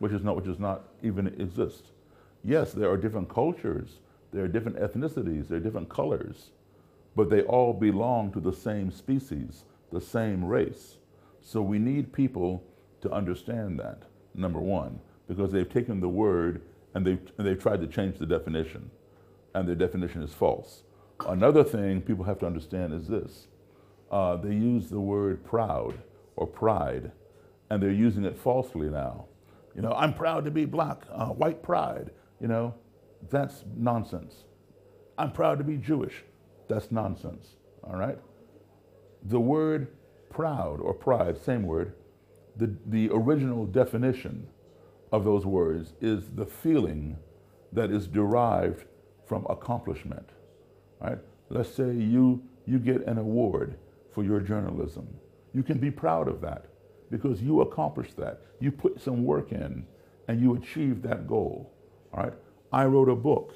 which 0.00 0.12
is 0.12 0.24
not 0.24 0.34
which 0.34 0.46
does 0.46 0.58
not 0.58 0.88
even 1.02 1.28
exist. 1.38 1.92
Yes, 2.42 2.72
there 2.72 2.90
are 2.90 2.96
different 2.96 3.28
cultures, 3.28 4.00
there 4.32 4.44
are 4.44 4.48
different 4.48 4.78
ethnicities, 4.78 5.48
there 5.48 5.58
are 5.58 5.62
different 5.62 5.88
colors, 5.88 6.50
but 7.16 7.30
they 7.30 7.42
all 7.42 7.72
belong 7.72 8.32
to 8.32 8.40
the 8.40 8.52
same 8.52 8.90
species, 8.90 9.64
the 9.92 10.00
same 10.00 10.44
race. 10.44 10.96
So 11.40 11.62
we 11.62 11.78
need 11.78 12.12
people 12.12 12.62
to 13.00 13.10
understand 13.10 13.78
that, 13.80 14.02
number 14.34 14.60
one, 14.60 15.00
because 15.26 15.50
they've 15.52 15.68
taken 15.68 16.00
the 16.00 16.08
word 16.08 16.62
and 16.94 17.06
they've, 17.06 17.20
and 17.38 17.46
they've 17.46 17.60
tried 17.60 17.80
to 17.80 17.86
change 17.86 18.18
the 18.18 18.26
definition, 18.26 18.90
and 19.54 19.66
their 19.66 19.74
definition 19.74 20.22
is 20.22 20.32
false. 20.32 20.82
Another 21.26 21.64
thing 21.64 22.00
people 22.00 22.24
have 22.24 22.38
to 22.40 22.46
understand 22.46 22.94
is 22.94 23.08
this 23.08 23.48
uh, 24.10 24.36
they 24.36 24.54
use 24.54 24.88
the 24.88 25.00
word 25.00 25.44
proud 25.44 25.94
or 26.36 26.46
pride, 26.46 27.12
and 27.70 27.82
they're 27.82 27.90
using 27.90 28.24
it 28.24 28.36
falsely 28.36 28.88
now. 28.88 29.26
You 29.74 29.82
know, 29.82 29.92
I'm 29.92 30.14
proud 30.14 30.44
to 30.46 30.50
be 30.50 30.64
black, 30.64 31.02
uh, 31.12 31.26
white 31.26 31.62
pride. 31.62 32.10
You 32.40 32.48
know, 32.48 32.74
that's 33.28 33.64
nonsense. 33.76 34.44
I'm 35.18 35.32
proud 35.32 35.58
to 35.58 35.64
be 35.64 35.76
Jewish. 35.76 36.24
That's 36.68 36.90
nonsense. 36.90 37.56
All 37.84 37.96
right? 37.96 38.18
The 39.24 39.40
word 39.40 39.88
proud 40.30 40.80
or 40.80 40.94
pride, 40.94 41.36
same 41.36 41.64
word, 41.64 41.94
the, 42.56 42.74
the 42.86 43.10
original 43.12 43.66
definition 43.66 44.46
of 45.12 45.24
those 45.24 45.44
words 45.44 45.92
is 46.00 46.30
the 46.34 46.46
feeling 46.46 47.16
that 47.72 47.90
is 47.90 48.06
derived 48.06 48.84
from 49.26 49.46
accomplishment. 49.50 50.28
Right? 51.00 51.18
Let's 51.48 51.72
say 51.74 51.92
you, 51.92 52.42
you 52.66 52.78
get 52.78 53.06
an 53.06 53.18
award 53.18 53.76
for 54.12 54.24
your 54.24 54.40
journalism. 54.40 55.08
You 55.52 55.62
can 55.62 55.78
be 55.78 55.90
proud 55.90 56.28
of 56.28 56.40
that 56.42 56.66
because 57.10 57.42
you 57.42 57.60
accomplished 57.60 58.16
that. 58.16 58.42
You 58.60 58.70
put 58.70 59.00
some 59.00 59.24
work 59.24 59.52
in 59.52 59.86
and 60.28 60.40
you 60.40 60.54
achieved 60.54 61.02
that 61.02 61.26
goal. 61.26 61.72
All 62.14 62.24
right? 62.24 62.34
I 62.72 62.84
wrote 62.84 63.08
a 63.08 63.16
book. 63.16 63.54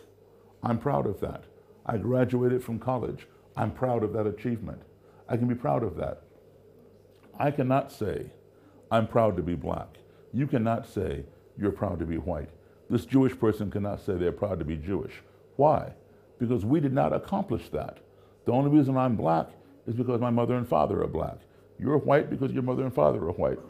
I'm 0.63 0.79
proud 0.79 1.07
of 1.07 1.21
that. 1.21 1.45
I 1.87 1.99
graduated 1.99 2.65
from 2.65 2.79
college. 2.79 3.27
I'm 3.57 3.71
proud 3.71 4.03
of 4.03 4.13
that 4.15 4.27
achievement. 4.27 4.83
I 5.29 5.37
can 5.37 5.47
be 5.47 5.55
proud 5.55 5.83
of 5.83 5.97
that. 5.97 6.23
I 7.39 7.51
cannot 7.51 7.93
say, 7.93 8.31
I'm 8.91 9.07
proud 9.07 9.37
to 9.37 9.43
be 9.43 9.55
black. 9.55 9.99
You 10.33 10.47
cannot 10.47 10.87
say, 10.87 11.25
you're 11.57 11.71
proud 11.71 11.99
to 12.01 12.07
be 12.07 12.17
white. 12.17 12.51
This 12.91 13.07
Jewish 13.07 13.39
person 13.39 13.71
cannot 13.71 14.01
say 14.01 14.15
they're 14.15 14.33
proud 14.33 14.59
to 14.59 14.65
be 14.65 14.77
Jewish. 14.77 15.15
Why? 15.57 15.93
Because 16.39 16.65
we 16.65 16.81
did 16.81 16.93
not 16.93 17.13
accomplish 17.13 17.69
that. 17.71 17.99
The 18.45 18.53
only 18.53 18.77
reason 18.77 18.97
I'm 18.97 19.17
black 19.17 19.49
is 19.87 19.95
because 19.95 20.21
my 20.21 20.31
mother 20.31 20.57
and 20.57 20.69
father 20.69 21.03
are 21.03 21.09
black. 21.09 21.39
You're 21.79 21.99
white 21.99 22.31
because 22.31 22.53
your 22.53 22.63
mother 22.63 22.83
and 22.83 22.95
father 22.95 23.21
are 23.21 23.33
white. 23.33 23.61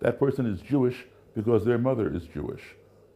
That 0.00 0.18
person 0.18 0.46
is 0.46 0.60
Jewish 0.60 1.04
because 1.34 1.64
their 1.64 1.78
mother 1.78 2.12
is 2.12 2.24
Jewish. 2.24 2.62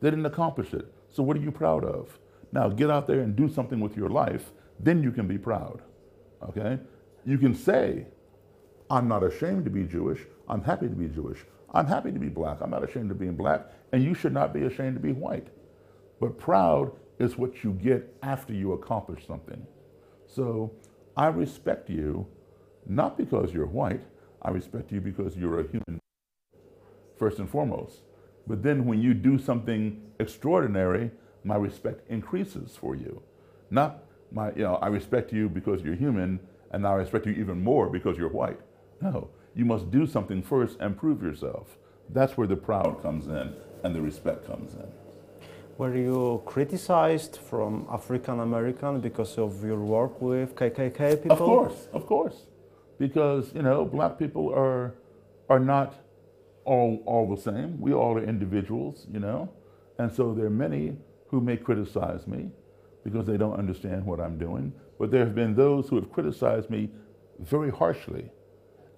They 0.01 0.11
didn't 0.11 0.27
accomplish 0.27 0.73
it. 0.73 0.93
So 1.11 1.23
what 1.23 1.37
are 1.37 1.41
you 1.41 1.51
proud 1.51 1.85
of? 1.85 2.19
Now 2.53 2.69
get 2.69 2.91
out 2.91 3.07
there 3.07 3.21
and 3.21 3.37
do 3.37 3.49
something 3.49 3.81
with 3.81 3.97
your 3.97 4.09
life, 4.09 4.53
then 4.79 5.03
you 5.03 5.13
can 5.13 5.27
be 5.27 5.39
proud. 5.39 5.83
Okay? 6.49 6.79
You 7.25 7.39
can 7.39 7.55
say, 7.55 8.07
I'm 8.89 9.07
not 9.09 9.23
ashamed 9.23 9.65
to 9.65 9.71
be 9.71 9.85
Jewish. 9.85 10.21
I'm 10.49 10.63
happy 10.63 10.89
to 10.89 10.95
be 10.95 11.09
Jewish. 11.09 11.45
I'm 11.73 11.87
happy 11.87 12.11
to 12.11 12.19
be 12.19 12.29
black. 12.29 12.61
I'm 12.61 12.71
not 12.71 12.89
ashamed 12.89 13.11
of 13.11 13.19
being 13.19 13.37
black. 13.37 13.67
And 13.93 14.03
you 14.03 14.15
should 14.15 14.33
not 14.33 14.53
be 14.53 14.63
ashamed 14.63 14.95
to 14.95 15.01
be 15.01 15.13
white. 15.13 15.49
But 16.21 16.39
proud 16.39 16.93
is 17.19 17.37
what 17.37 17.63
you 17.63 17.73
get 17.75 18.13
after 18.23 18.53
you 18.53 18.73
accomplish 18.73 19.27
something. 19.27 19.65
So 20.27 20.73
I 21.17 21.27
respect 21.29 21.89
you 21.91 22.27
not 22.87 23.17
because 23.17 23.53
you're 23.53 23.67
white. 23.67 24.03
I 24.43 24.51
respect 24.51 24.91
you 24.91 25.01
because 25.01 25.37
you're 25.37 25.61
a 25.61 25.65
human, 25.65 26.01
first 27.19 27.39
and 27.39 27.49
foremost. 27.49 28.03
But 28.51 28.65
then 28.65 28.85
when 28.85 29.01
you 29.01 29.15
do 29.15 29.39
something 29.39 30.03
extraordinary, 30.19 31.13
my 31.45 31.55
respect 31.55 32.01
increases 32.11 32.75
for 32.75 32.97
you. 32.97 33.23
Not 33.71 34.03
my, 34.33 34.49
you 34.57 34.65
know, 34.65 34.75
I 34.87 34.89
respect 34.89 35.33
you 35.33 35.49
because 35.49 35.83
you're 35.83 35.95
human, 35.95 36.41
and 36.73 36.83
now 36.83 36.95
I 36.95 36.97
respect 36.97 37.27
you 37.27 37.35
even 37.35 37.63
more 37.63 37.89
because 37.89 38.19
you're 38.19 38.35
white. 38.43 38.59
No, 39.01 39.29
you 39.55 39.65
must 39.65 39.93
do 39.93 40.05
something 40.05 40.43
first 40.43 40.79
and 40.81 40.97
prove 40.97 41.23
yourself. 41.23 41.79
That's 42.09 42.37
where 42.37 42.49
the 42.49 42.57
proud 42.57 43.01
comes 43.03 43.29
in 43.29 43.55
and 43.85 43.95
the 43.95 44.03
respect 44.03 44.45
comes 44.49 44.75
in. 44.75 44.89
Were 45.79 45.95
you 45.95 46.43
criticized 46.45 47.37
from 47.37 47.87
African 47.89 48.41
American 48.41 48.99
because 48.99 49.39
of 49.39 49.63
your 49.63 49.79
work 49.79 50.21
with 50.21 50.57
KKK 50.57 51.23
people? 51.23 51.31
Of 51.31 51.39
course, 51.39 51.89
of 51.93 52.05
course. 52.05 52.47
Because, 52.99 53.53
you 53.55 53.63
know, 53.63 53.85
black 53.85 54.19
people 54.19 54.53
are, 54.53 54.97
are 55.49 55.61
not 55.61 55.95
all, 56.65 57.03
all 57.07 57.35
the 57.35 57.41
same. 57.41 57.81
We 57.81 57.93
all 57.93 58.17
are 58.17 58.25
individuals, 58.25 59.07
you 59.11 59.21
know. 59.21 59.51
And 59.99 60.13
so 60.13 60.35
there 60.35 60.47
are 60.47 60.51
many 60.51 60.97
who 61.29 61.41
may 61.41 61.57
criticize 61.57 62.27
me 62.27 62.51
because 63.05 63.27
they 63.27 63.37
don't 63.37 63.59
understand 63.59 64.05
what 64.05 64.21
I'm 64.21 64.39
doing. 64.39 64.73
But 64.99 65.11
there 65.11 65.25
have 65.25 65.35
been 65.35 65.55
those 65.55 65.89
who 65.89 65.97
have 65.97 66.13
criticized 66.13 66.71
me 66.71 66.91
very 67.39 67.71
harshly 67.71 68.31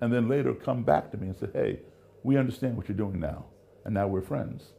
and 0.00 0.12
then 0.12 0.28
later 0.28 0.52
come 0.54 0.82
back 0.82 1.10
to 1.12 1.16
me 1.16 1.28
and 1.28 1.36
say, 1.36 1.46
hey, 1.52 1.80
we 2.24 2.36
understand 2.36 2.76
what 2.76 2.88
you're 2.88 2.96
doing 2.96 3.20
now. 3.20 3.46
And 3.84 3.94
now 3.94 4.08
we're 4.08 4.22
friends. 4.22 4.72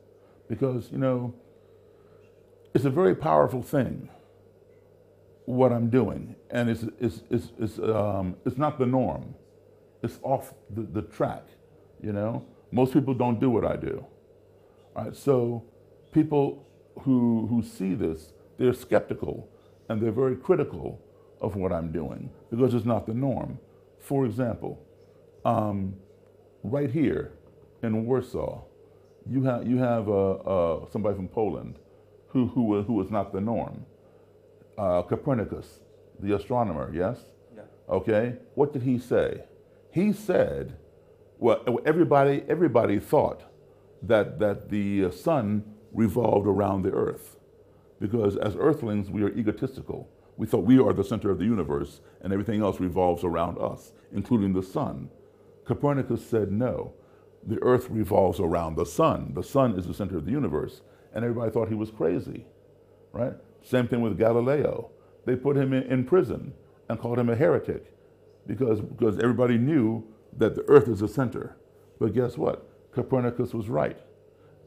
Because, 0.49 0.91
you 0.91 0.97
know, 0.97 1.33
it's 2.73 2.85
a 2.85 2.89
very 2.89 3.15
powerful 3.15 3.61
thing 3.61 4.09
what 5.45 5.73
I'm 5.73 5.89
doing, 5.89 6.35
and 6.51 6.69
it's, 6.69 6.85
it's, 6.99 7.21
it's, 7.29 7.51
it's, 7.59 7.79
um, 7.79 8.35
it's 8.45 8.57
not 8.57 8.79
the 8.79 8.85
norm. 8.85 9.35
It's 10.01 10.19
off 10.23 10.53
the, 10.69 10.83
the 10.83 11.01
track, 11.01 11.43
you 12.01 12.13
know? 12.13 12.45
Most 12.73 12.93
people 12.93 13.13
don't 13.13 13.39
do 13.39 13.49
what 13.49 13.65
I 13.65 13.75
do. 13.75 14.03
All 14.95 15.05
right, 15.05 15.15
so 15.15 15.63
people 16.11 16.65
who, 17.01 17.47
who 17.49 17.61
see 17.61 17.93
this, 17.93 18.33
they're 18.57 18.73
skeptical 18.73 19.47
and 19.89 20.01
they're 20.01 20.11
very 20.23 20.35
critical 20.35 20.99
of 21.39 21.55
what 21.55 21.71
I'm 21.71 21.91
doing 21.91 22.31
because 22.49 22.73
it's 22.73 22.85
not 22.85 23.05
the 23.05 23.13
norm. 23.13 23.59
For 23.99 24.25
example, 24.25 24.73
um, 25.45 25.95
right 26.63 26.89
here 26.89 27.33
in 27.83 28.05
Warsaw, 28.07 28.63
You 29.29 29.43
have, 29.43 29.67
you 29.71 29.77
have 29.77 30.09
uh, 30.09 30.31
uh, 30.55 30.85
somebody 30.91 31.15
from 31.15 31.29
Poland 31.29 31.73
who, 32.31 32.47
who, 32.53 32.81
who 32.87 32.93
was 33.01 33.09
not 33.09 33.31
the 33.31 33.39
norm. 33.39 33.85
Uh, 34.77 35.01
Copernicus, 35.03 35.79
the 36.19 36.35
astronomer, 36.35 36.91
yes? 36.93 37.17
Yeah. 37.55 37.63
Okay? 37.87 38.25
What 38.55 38.73
did 38.73 38.81
he 38.83 38.97
say? 38.99 39.43
He 39.91 40.11
said, 40.13 40.75
well, 41.43 41.61
everybody, 41.85 42.41
everybody 42.47 42.99
thought 42.99 43.43
that, 44.01 44.39
that 44.39 44.69
the 44.69 45.03
uh, 45.03 45.11
sun 45.11 45.65
revolved 45.91 46.47
around 46.47 46.83
the 46.83 46.91
earth 46.91 47.35
because 47.99 48.37
as 48.37 48.55
earthlings, 48.55 49.09
we 49.09 49.23
are 49.23 49.37
egotistical. 49.37 50.09
We 50.37 50.47
thought 50.47 50.63
we 50.63 50.79
are 50.79 50.93
the 50.93 51.03
center 51.03 51.29
of 51.29 51.39
the 51.39 51.43
universe 51.43 51.99
and 52.21 52.31
everything 52.31 52.61
else 52.61 52.79
revolves 52.79 53.25
around 53.25 53.57
us, 53.57 53.91
including 54.13 54.53
the 54.53 54.63
sun. 54.63 55.09
Copernicus 55.65 56.25
said 56.25 56.49
no. 56.49 56.93
The 57.45 57.61
earth 57.61 57.89
revolves 57.89 58.39
around 58.39 58.77
the 58.77 58.85
sun. 58.85 59.33
The 59.33 59.43
sun 59.43 59.77
is 59.77 59.85
the 59.85 59.93
center 59.93 60.15
of 60.15 60.23
the 60.23 60.31
universe. 60.31 60.79
And 61.13 61.25
everybody 61.25 61.51
thought 61.51 61.67
he 61.67 61.75
was 61.75 61.91
crazy, 61.91 62.45
right? 63.11 63.33
Same 63.61 63.89
thing 63.89 63.99
with 63.99 64.17
Galileo. 64.17 64.91
They 65.25 65.35
put 65.35 65.57
him 65.57 65.73
in, 65.73 65.83
in 65.91 66.05
prison 66.05 66.53
and 66.87 66.97
called 66.97 67.19
him 67.19 67.29
a 67.29 67.35
heretic 67.35 67.93
because, 68.47 68.79
because 68.79 69.19
everybody 69.19 69.57
knew 69.57 70.07
that 70.37 70.55
the 70.55 70.63
earth 70.67 70.87
is 70.87 70.99
the 70.99 71.07
center. 71.07 71.55
But 71.99 72.13
guess 72.13 72.37
what? 72.37 72.67
Copernicus 72.93 73.53
was 73.53 73.69
right. 73.69 73.97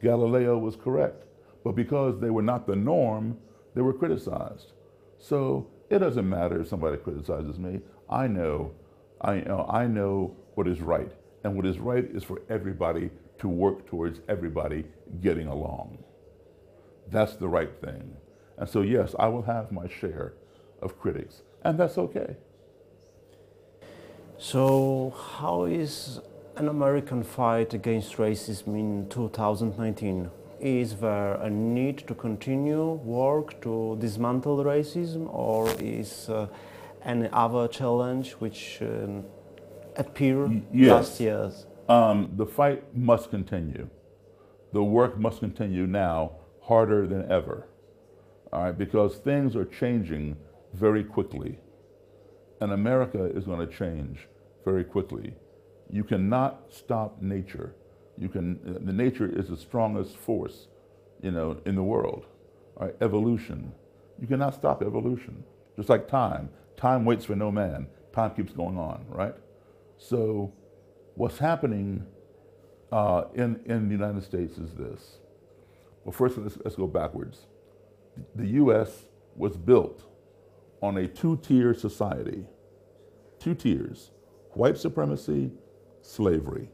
Galileo 0.01 0.57
was 0.57 0.75
correct. 0.75 1.25
But 1.63 1.75
because 1.75 2.19
they 2.19 2.29
were 2.29 2.41
not 2.41 2.67
the 2.67 2.75
norm, 2.75 3.37
they 3.75 3.81
were 3.81 3.93
criticized. 3.93 4.73
So 5.17 5.67
it 5.89 5.99
doesn't 5.99 6.27
matter 6.27 6.61
if 6.61 6.67
somebody 6.67 6.97
criticizes 6.97 7.57
me. 7.59 7.81
I 8.09 8.27
know, 8.27 8.73
I 9.21 9.41
know, 9.41 9.65
I 9.69 9.87
know 9.87 10.35
what 10.55 10.67
is 10.67 10.81
right. 10.81 11.11
And 11.43 11.55
what 11.55 11.65
is 11.65 11.79
right 11.79 12.05
is 12.05 12.23
for 12.23 12.41
everybody 12.49 13.09
to 13.39 13.47
work 13.47 13.87
towards 13.87 14.21
everybody 14.27 14.85
getting 15.21 15.47
along. 15.47 16.03
That's 17.09 17.35
the 17.35 17.47
right 17.47 17.71
thing. 17.81 18.15
And 18.57 18.67
so, 18.67 18.81
yes, 18.81 19.15
I 19.19 19.27
will 19.27 19.43
have 19.43 19.71
my 19.71 19.87
share 19.87 20.33
of 20.81 20.99
critics, 20.99 21.43
and 21.63 21.79
that's 21.79 21.97
okay. 21.97 22.35
So, 24.39 25.15
how 25.39 25.65
is 25.65 26.21
an 26.57 26.67
American 26.67 27.23
fight 27.23 27.73
against 27.73 28.17
racism 28.17 28.67
in 28.79 29.09
2019? 29.09 30.29
Is 30.59 30.95
there 30.97 31.33
a 31.41 31.49
need 31.49 32.05
to 32.07 32.13
continue 32.13 32.91
work 32.91 33.59
to 33.63 33.97
dismantle 33.99 34.63
racism, 34.63 35.27
or 35.33 35.67
is 35.79 36.29
uh, 36.29 36.47
any 37.03 37.29
other 37.33 37.67
challenge 37.67 38.33
which 38.33 38.77
um, 38.81 39.25
appeared 39.95 40.61
yes. 40.71 40.91
last 40.91 41.19
years? 41.19 41.65
Um, 41.89 42.31
the 42.35 42.45
fight 42.45 42.83
must 42.95 43.31
continue. 43.31 43.89
The 44.71 44.83
work 44.83 45.17
must 45.17 45.39
continue 45.39 45.87
now, 45.87 46.33
harder 46.61 47.07
than 47.07 47.31
ever. 47.31 47.67
All 48.53 48.65
right, 48.65 48.77
because 48.77 49.17
things 49.17 49.55
are 49.55 49.65
changing 49.65 50.37
very 50.73 51.03
quickly. 51.03 51.57
And 52.59 52.71
America 52.71 53.25
is 53.25 53.45
going 53.45 53.65
to 53.65 53.73
change 53.73 54.27
very 54.65 54.83
quickly. 54.83 55.33
You 55.89 56.03
cannot 56.03 56.65
stop 56.69 57.21
nature. 57.21 57.75
You 58.17 58.29
can, 58.29 58.59
the 58.85 58.93
nature 58.93 59.29
is 59.31 59.49
the 59.49 59.57
strongest 59.57 60.15
force, 60.17 60.67
you 61.21 61.31
know, 61.31 61.61
in 61.65 61.75
the 61.75 61.83
world. 61.83 62.25
Right, 62.75 62.95
evolution. 63.01 63.71
You 64.19 64.27
cannot 64.27 64.53
stop 64.53 64.81
evolution. 64.81 65.43
Just 65.75 65.89
like 65.89 66.07
time. 66.07 66.49
Time 66.75 67.05
waits 67.05 67.25
for 67.25 67.35
no 67.35 67.51
man. 67.51 67.87
Time 68.13 68.31
keeps 68.31 68.51
going 68.53 68.77
on, 68.77 69.05
right? 69.09 69.35
So 69.97 70.53
what's 71.15 71.37
happening 71.37 72.05
uh, 72.91 73.25
in, 73.33 73.59
in 73.65 73.87
the 73.87 73.93
United 73.93 74.23
States 74.23 74.57
is 74.57 74.73
this. 74.73 75.17
Well, 76.03 76.13
first, 76.13 76.37
let's, 76.37 76.57
let's 76.63 76.75
go 76.75 76.87
backwards. 76.87 77.47
The 78.35 78.47
U.S. 78.47 79.05
was 79.35 79.57
built 79.57 80.03
on 80.81 80.97
a 80.97 81.07
two 81.07 81.37
tier 81.37 81.73
society, 81.73 82.45
two 83.39 83.55
tiers 83.55 84.11
white 84.53 84.77
supremacy, 84.77 85.51
slavery. 86.01 86.69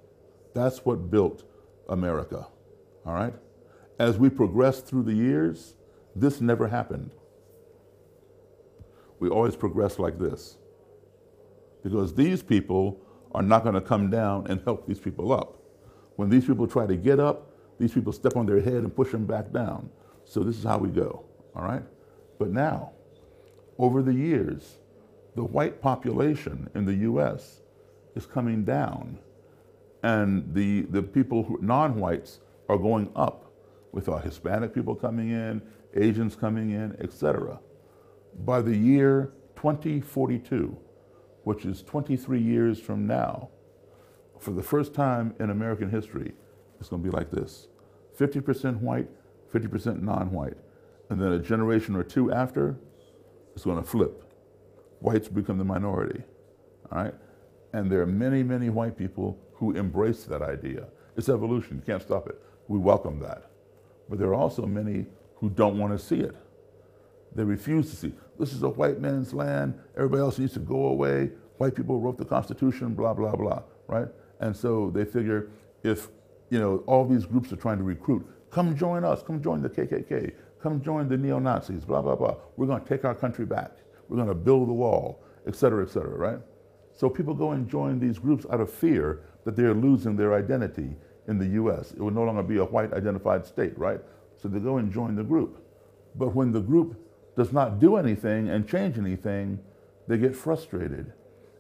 That's 0.54 0.86
what 0.86 1.12
built 1.12 1.44
America. 1.90 2.48
All 3.06 3.14
right? 3.14 3.34
As 4.00 4.18
we 4.18 4.30
progressed 4.30 4.86
through 4.86 5.04
the 5.04 5.14
years, 5.14 5.76
this 6.16 6.40
never 6.40 6.68
happened. 6.68 7.12
We 9.20 9.30
always 9.30 9.56
progress 9.56 10.00
like 10.00 10.18
this 10.18 10.58
because 11.84 12.14
these 12.14 12.42
people 12.42 13.00
are 13.34 13.42
not 13.42 13.64
going 13.64 13.76
to 13.76 13.82
come 13.82 14.10
down 14.10 14.48
and 14.48 14.62
help 14.64 14.88
these 14.88 15.00
people 15.00 15.32
up. 15.34 15.60
When 16.16 16.30
these 16.30 16.46
people 16.46 16.68
try 16.68 16.86
to 16.86 16.96
get 16.96 17.20
up, 17.20 17.52
these 17.80 17.92
people 17.92 18.14
step 18.14 18.36
on 18.36 18.46
their 18.46 18.62
head 18.62 18.76
and 18.76 18.96
push 18.96 19.12
them 19.12 19.26
back 19.26 19.52
down. 19.52 19.90
So 20.24 20.42
this 20.42 20.58
is 20.58 20.64
how 20.64 20.78
we 20.78 20.90
go, 20.90 21.26
all 21.56 21.64
right? 21.64 21.84
But 22.40 22.52
now, 22.52 22.92
over 23.78 24.02
the 24.02 24.14
years, 24.14 24.78
the 25.36 25.44
white 25.44 25.82
population 25.82 26.70
in 26.76 26.86
the 26.86 26.94
US 27.10 27.62
is 28.16 28.26
coming 28.26 28.64
down, 28.64 29.20
and 30.04 30.54
the, 30.54 30.82
the 30.82 31.02
people, 31.02 31.44
who, 31.44 31.60
non-whites, 31.62 32.40
are 32.70 32.78
going 32.78 33.12
up 33.16 33.52
with 33.92 34.10
our 34.10 34.20
Hispanic 34.20 34.74
people 34.74 34.96
coming 34.96 35.32
in, 35.32 35.62
Asians 35.96 36.36
coming 36.36 36.72
in, 36.72 36.96
etc. 37.00 37.60
By 38.46 38.62
the 38.62 38.76
year 38.76 39.34
2042, 39.56 40.78
which 41.44 41.66
is 41.66 41.84
23 41.84 42.40
years 42.40 42.80
from 42.80 43.06
now, 43.06 43.50
for 44.40 44.52
the 44.52 44.64
first 44.64 44.94
time 44.94 45.34
in 45.40 45.50
American 45.50 45.90
history, 45.90 46.34
it's 46.80 46.90
going 46.90 47.02
to 47.02 47.10
be 47.10 47.16
like 47.16 47.32
this 47.32 47.68
50% 48.20 48.80
white, 48.80 49.10
50% 49.54 50.02
non 50.02 50.32
white. 50.32 50.58
And 51.10 51.22
then 51.22 51.32
a 51.32 51.40
generation 51.40 51.96
or 51.96 52.04
two 52.04 52.32
after, 52.32 52.78
it's 53.56 53.66
going 53.66 53.78
to 53.78 53.88
flip. 53.88 54.23
Whites 55.04 55.28
become 55.28 55.58
the 55.58 55.66
minority. 55.66 56.24
All 56.90 57.04
right? 57.04 57.14
And 57.74 57.92
there 57.92 58.00
are 58.00 58.06
many, 58.06 58.42
many 58.42 58.70
white 58.70 58.98
people 58.98 59.38
who 59.56 59.76
embrace 59.76 60.24
that 60.24 60.42
idea. 60.42 60.88
It's 61.18 61.28
evolution, 61.28 61.76
you 61.76 61.84
can't 61.86 62.02
stop 62.02 62.30
it. 62.30 62.42
We 62.70 62.80
welcome 62.80 63.20
that. 63.20 63.52
But 64.08 64.18
there 64.18 64.30
are 64.30 64.34
also 64.34 64.66
many 64.66 65.06
who 65.36 65.50
don't 65.50 65.78
want 65.78 65.92
to 65.92 66.00
see 66.00 66.22
it. 66.22 66.34
They 67.36 67.44
refuse 67.44 67.90
to 67.90 67.98
see. 67.98 68.14
This 68.40 68.54
is 68.54 68.64
a 68.64 68.70
white 68.70 69.02
man's 69.02 69.34
land. 69.34 69.78
Everybody 69.98 70.22
else 70.22 70.40
needs 70.40 70.54
to 70.54 70.60
go 70.60 70.86
away. 70.86 71.32
White 71.58 71.76
people 71.76 72.00
wrote 72.00 72.18
the 72.18 72.24
Constitution, 72.24 72.94
blah, 72.94 73.14
blah, 73.14 73.36
blah, 73.36 73.62
right? 73.88 74.08
And 74.40 74.56
so 74.56 74.90
they 74.90 75.04
figure 75.04 75.50
if, 75.84 76.08
you 76.50 76.60
know, 76.60 76.78
all 76.88 77.06
these 77.06 77.26
groups 77.26 77.52
are 77.52 77.58
trying 77.58 77.78
to 77.80 77.84
recruit, 77.84 78.26
come 78.52 78.74
join 78.74 79.04
us, 79.04 79.22
come 79.22 79.44
join 79.44 79.62
the 79.62 79.70
KKK, 79.70 80.34
come 80.62 80.82
join 80.82 81.10
the 81.10 81.18
neo-Nazis, 81.18 81.84
blah, 81.84 82.02
blah, 82.02 82.16
blah. 82.16 82.36
We're 82.56 82.68
going 82.68 82.82
to 82.82 82.88
take 82.88 83.04
our 83.04 83.16
country 83.16 83.46
back. 83.46 83.72
We're 84.10 84.18
going 84.18 84.30
to 84.30 84.36
build 84.36 84.70
the 84.70 84.74
wall, 84.74 85.24
et 85.48 85.56
cetera, 85.56 85.84
et 85.86 85.90
cetera, 85.90 86.18
right? 86.18 86.40
So 86.94 87.10
people 87.10 87.34
go 87.34 87.52
and 87.52 87.70
join 87.70 88.00
these 88.00 88.20
groups 88.20 88.46
out 88.52 88.62
of 88.62 88.72
fear 88.72 89.22
that 89.46 89.56
they're 89.56 89.74
losing 89.74 90.16
their 90.16 90.34
identity 90.36 90.96
in 91.28 91.40
the 91.40 91.48
US. 91.64 91.92
It 91.92 92.00
will 92.00 92.12
no 92.12 92.24
longer 92.24 92.44
be 92.44 92.58
a 92.58 92.66
white 92.66 92.94
identified 92.94 93.46
state, 93.46 93.78
right? 93.78 94.00
So 94.38 94.48
they 94.48 94.60
go 94.60 94.78
and 94.78 94.92
join 94.92 95.16
the 95.16 95.24
group. 95.24 95.66
But 96.16 96.36
when 96.36 96.52
the 96.52 96.62
group 96.62 97.00
does 97.38 97.52
not 97.54 97.80
do 97.80 97.98
anything 97.98 98.50
and 98.50 98.68
change 98.68 98.98
anything, 98.98 99.60
they 100.08 100.18
get 100.18 100.36
frustrated. 100.36 101.14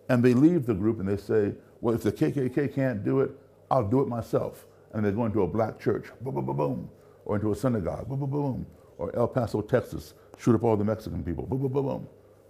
And 0.09 0.23
they 0.23 0.33
leave 0.33 0.65
the 0.65 0.73
group 0.73 0.99
and 0.99 1.07
they 1.07 1.17
say, 1.17 1.53
well, 1.81 1.95
if 1.95 2.03
the 2.03 2.11
KKK 2.11 2.73
can't 2.73 3.03
do 3.03 3.21
it, 3.21 3.31
I'll 3.71 3.87
do 3.87 4.01
it 4.01 4.07
myself. 4.07 4.67
And 4.93 5.05
they 5.05 5.11
go 5.11 5.25
into 5.25 5.41
a 5.43 5.47
black 5.47 5.79
church, 5.79 6.07
boom, 6.21 6.35
boom, 6.35 6.45
boom, 6.45 6.57
boom, 6.57 6.89
or 7.25 7.35
into 7.37 7.51
a 7.51 7.55
synagogue, 7.55 8.07
boom, 8.07 8.19
boom, 8.19 8.29
boom, 8.29 8.41
boom, 8.43 8.67
or 8.97 9.15
El 9.15 9.27
Paso, 9.27 9.61
Texas, 9.61 10.13
shoot 10.37 10.55
up 10.55 10.63
all 10.63 10.77
the 10.77 10.85
Mexican 10.85 11.23
people, 11.23 11.45
boom, 11.45 11.59
boom, 11.61 11.73
boom, 11.73 11.85
boom. 11.85 12.07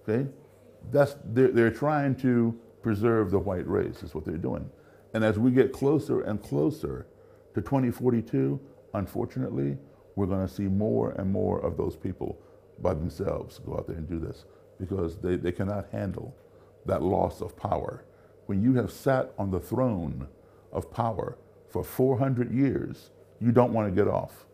Okay? 0.07 0.29
That's, 0.91 1.15
they're, 1.25 1.51
they're 1.51 1.71
trying 1.71 2.15
to 2.17 2.57
preserve 2.81 3.31
the 3.31 3.39
white 3.39 3.67
race, 3.67 4.03
is 4.03 4.13
what 4.13 4.25
they're 4.25 4.37
doing. 4.37 4.69
And 5.13 5.23
as 5.23 5.39
we 5.39 5.51
get 5.51 5.71
closer 5.71 6.21
and 6.21 6.41
closer 6.41 7.07
to 7.53 7.61
2042, 7.61 8.59
unfortunately, 8.93 9.77
we're 10.15 10.25
going 10.25 10.45
to 10.45 10.53
see 10.53 10.63
more 10.63 11.11
and 11.11 11.31
more 11.31 11.59
of 11.59 11.77
those 11.77 11.95
people 11.95 12.39
by 12.81 12.93
themselves 12.93 13.59
go 13.59 13.75
out 13.75 13.87
there 13.87 13.97
and 13.97 14.09
do 14.09 14.19
this 14.19 14.45
because 14.79 15.17
they, 15.19 15.35
they 15.35 15.51
cannot 15.51 15.87
handle 15.91 16.35
that 16.85 17.01
loss 17.01 17.41
of 17.41 17.55
power. 17.55 18.03
When 18.47 18.61
you 18.61 18.73
have 18.75 18.91
sat 18.91 19.33
on 19.37 19.51
the 19.51 19.59
throne 19.59 20.27
of 20.71 20.91
power 20.91 21.37
for 21.69 21.83
400 21.83 22.51
years, 22.51 23.11
you 23.39 23.51
don't 23.51 23.73
want 23.73 23.87
to 23.87 23.95
get 23.95 24.11
off. 24.11 24.45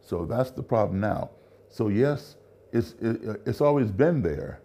So 0.00 0.24
that's 0.24 0.50
the 0.50 0.62
problem 0.62 1.00
now. 1.00 1.30
So, 1.68 1.88
yes, 1.88 2.36
it's, 2.74 2.94
it, 3.00 3.40
it's 3.46 3.60
always 3.60 3.90
been 3.90 4.20
there, 4.20 4.60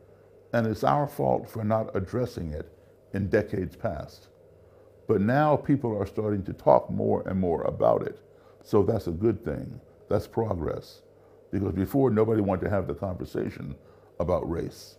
and 0.53 0.65
it's 0.67 0.83
our 0.83 1.07
fault 1.07 1.49
for 1.49 1.63
not 1.63 1.95
addressing 1.95 2.51
it 2.51 2.67
in 3.13 3.29
decades 3.29 3.75
past. 3.75 4.27
But 5.07 5.21
now 5.21 5.55
people 5.55 5.95
are 5.97 6.05
starting 6.05 6.43
to 6.43 6.53
talk 6.53 6.89
more 6.89 7.23
and 7.27 7.39
more 7.39 7.61
about 7.63 8.01
it. 8.03 8.19
So 8.63 8.83
that's 8.83 9.07
a 9.07 9.11
good 9.11 9.43
thing. 9.45 9.79
That's 10.09 10.27
progress. 10.27 11.01
Because 11.51 11.73
before, 11.73 12.09
nobody 12.09 12.41
wanted 12.41 12.65
to 12.65 12.69
have 12.69 12.87
the 12.87 12.93
conversation 12.93 13.75
about 14.19 14.49
race. 14.49 14.97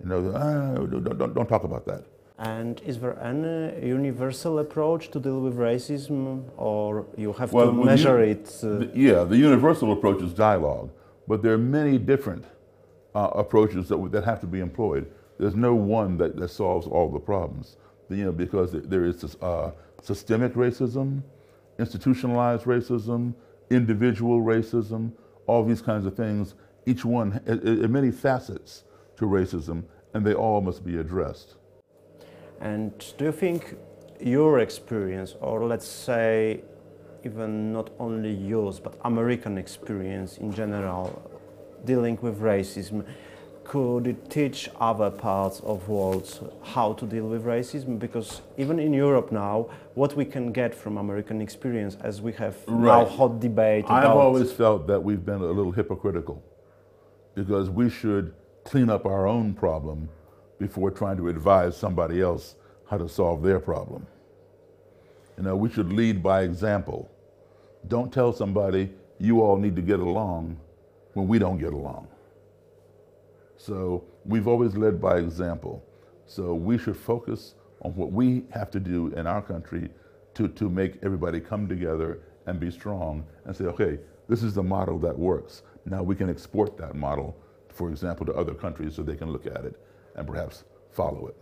You 0.00 0.08
know, 0.10 0.32
ah, 0.34 0.74
don't, 0.84 1.18
don't, 1.18 1.34
don't 1.34 1.48
talk 1.48 1.64
about 1.64 1.86
that. 1.86 2.04
And 2.38 2.80
is 2.86 3.00
there 3.00 3.18
any 3.20 3.84
universal 3.84 4.60
approach 4.60 5.10
to 5.10 5.18
deal 5.18 5.40
with 5.40 5.56
racism, 5.56 6.44
or 6.56 7.04
you 7.16 7.32
have 7.32 7.52
Well, 7.52 7.72
to 7.72 7.84
measure 7.84 8.24
you- 8.24 8.32
it? 8.32 8.46
Uh, 8.62 8.78
The- 8.78 8.90
yeah, 8.94 9.24
the 9.24 9.36
universal 9.36 9.92
approach 9.92 10.22
is 10.22 10.32
dialogue, 10.34 10.90
but 11.28 11.42
there 11.42 11.52
are 11.52 11.58
many 11.58 11.98
different 11.98 12.44
uh, 13.14 13.30
approaches 13.34 13.88
that, 13.88 14.12
that 14.12 14.24
have 14.24 14.40
to 14.40 14.46
be 14.46 14.60
employed. 14.60 15.06
There's 15.38 15.54
no 15.54 15.74
one 15.74 16.16
that, 16.16 16.36
that 16.36 16.48
solves 16.48 16.86
all 16.86 17.10
the 17.10 17.20
problems, 17.20 17.76
you 18.08 18.24
know, 18.24 18.32
because 18.32 18.72
there- 18.72 19.04
is 19.04 19.20
this, 19.20 19.36
uh, 19.42 19.70
systemic 20.02 20.54
racism, 20.54 21.22
institutionalized 21.78 22.64
racism, 22.64 23.34
individual 23.70 24.40
racism, 24.40 25.12
all 25.46 25.64
these 25.64 25.82
kinds 25.82 26.06
of 26.06 26.16
things. 26.16 26.54
Each 26.86 27.04
one 27.04 27.40
many 27.90 28.10
facets 28.10 28.84
to 29.16 29.26
racism, 29.26 29.84
and 30.14 30.24
they 30.24 30.34
all 30.34 30.60
must 30.60 30.84
be 30.84 30.96
addressed. 30.96 31.56
And 32.60 32.92
do 33.18 33.26
you 33.26 33.32
think 33.32 33.76
your 34.20 34.60
experience, 34.60 35.36
or 35.40 35.66
let's 35.66 35.86
say 35.86 36.62
even 37.24 37.72
not 37.72 37.90
only 37.98 38.32
yours, 38.32 38.80
but 38.80 38.94
American 39.04 39.58
experience 39.58 40.38
in 40.38 40.52
general, 40.52 41.22
dealing 41.84 42.18
with 42.20 42.40
racism, 42.40 43.04
could 43.64 44.06
it 44.06 44.30
teach 44.30 44.70
other 44.80 45.10
parts 45.10 45.60
of 45.60 45.88
world 45.88 46.52
how 46.62 46.94
to 46.94 47.04
deal 47.04 47.28
with 47.28 47.44
racism? 47.44 47.98
Because 47.98 48.40
even 48.56 48.78
in 48.78 48.94
Europe 48.94 49.30
now, 49.30 49.68
what 49.94 50.16
we 50.16 50.24
can 50.24 50.52
get 50.52 50.74
from 50.74 50.96
American 50.96 51.42
experience, 51.42 51.96
as 52.00 52.22
we 52.22 52.32
have 52.32 52.56
now 52.66 53.04
hot 53.04 53.40
debate 53.40 53.84
I've 53.88 54.04
about 54.04 54.16
always 54.16 54.50
felt 54.52 54.86
that 54.86 55.02
we've 55.02 55.24
been 55.24 55.42
a 55.42 55.52
little 55.58 55.72
hypocritical 55.72 56.42
because 57.34 57.68
we 57.68 57.90
should 57.90 58.32
clean 58.64 58.88
up 58.88 59.04
our 59.04 59.26
own 59.26 59.52
problem 59.52 60.08
before 60.58 60.90
trying 60.90 61.18
to 61.18 61.28
advise 61.28 61.76
somebody 61.76 62.22
else 62.22 62.56
how 62.88 62.96
to 62.96 63.08
solve 63.08 63.42
their 63.42 63.60
problem. 63.60 64.06
You 65.38 65.44
know, 65.44 65.56
we 65.56 65.70
should 65.70 65.92
lead 65.92 66.20
by 66.20 66.42
example. 66.42 67.08
Don't 67.86 68.12
tell 68.12 68.32
somebody 68.32 68.90
you 69.20 69.40
all 69.40 69.56
need 69.56 69.76
to 69.76 69.82
get 69.82 70.00
along 70.00 70.58
when 71.14 71.28
we 71.28 71.38
don't 71.38 71.58
get 71.58 71.72
along. 71.72 72.08
So 73.56 74.04
we've 74.24 74.48
always 74.48 74.76
led 74.76 75.00
by 75.00 75.18
example. 75.18 75.84
So 76.26 76.54
we 76.54 76.76
should 76.76 76.96
focus 76.96 77.54
on 77.82 77.94
what 77.94 78.10
we 78.10 78.46
have 78.50 78.68
to 78.72 78.80
do 78.80 79.12
in 79.16 79.28
our 79.28 79.40
country 79.40 79.90
to, 80.34 80.48
to 80.48 80.68
make 80.68 80.98
everybody 81.04 81.38
come 81.38 81.68
together 81.68 82.18
and 82.46 82.58
be 82.58 82.70
strong 82.70 83.24
and 83.44 83.56
say, 83.56 83.64
okay, 83.66 83.98
this 84.28 84.42
is 84.42 84.54
the 84.54 84.62
model 84.62 84.98
that 84.98 85.16
works. 85.16 85.62
Now 85.84 86.02
we 86.02 86.16
can 86.16 86.28
export 86.28 86.76
that 86.78 86.96
model, 86.96 87.36
for 87.68 87.90
example, 87.90 88.26
to 88.26 88.34
other 88.34 88.54
countries 88.54 88.96
so 88.96 89.02
they 89.02 89.16
can 89.16 89.30
look 89.30 89.46
at 89.46 89.64
it 89.64 89.78
and 90.16 90.26
perhaps 90.26 90.64
follow 90.90 91.28
it. 91.28 91.36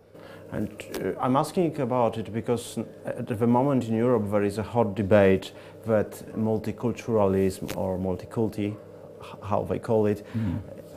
And 0.52 0.70
uh, 1.02 1.20
I'm 1.20 1.36
asking 1.36 1.80
about 1.80 2.18
it 2.18 2.32
because 2.32 2.78
at 3.04 3.26
the 3.26 3.46
moment 3.46 3.84
in 3.88 3.94
Europe 3.94 4.30
there 4.30 4.44
is 4.44 4.58
a 4.58 4.62
hot 4.62 4.94
debate 4.94 5.52
that 5.86 6.12
multiculturalism 6.36 7.76
or 7.76 7.98
multiculti, 7.98 8.76
how 9.42 9.64
they 9.64 9.78
call 9.78 10.06
it, 10.06 10.26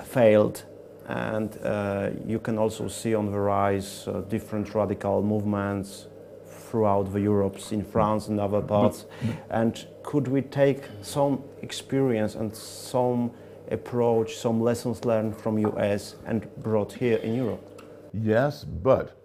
failed. 0.03 0.63
And 1.07 1.57
uh, 1.63 2.11
you 2.27 2.39
can 2.39 2.57
also 2.59 2.87
see 2.87 3.15
on 3.15 3.31
the 3.31 3.39
rise 3.39 4.07
uh, 4.07 4.21
different 4.29 4.75
radical 4.75 5.23
movements 5.23 6.07
throughout 6.45 7.11
the 7.11 7.19
Europes, 7.19 7.71
in 7.71 7.83
France 7.83 8.27
and 8.27 8.39
other 8.39 8.61
parts. 8.61 9.05
And 9.49 9.87
could 10.03 10.27
we 10.27 10.41
take 10.43 10.83
some 11.01 11.43
experience 11.63 12.35
and 12.35 12.55
some 12.55 13.31
approach, 13.71 14.37
some 14.37 14.61
lessons 14.61 15.03
learned 15.05 15.35
from 15.35 15.57
US 15.57 16.15
and 16.25 16.47
brought 16.57 16.93
here 16.93 17.17
in 17.17 17.35
Europe? 17.35 17.65
Yes, 18.13 18.63
but 18.63 19.18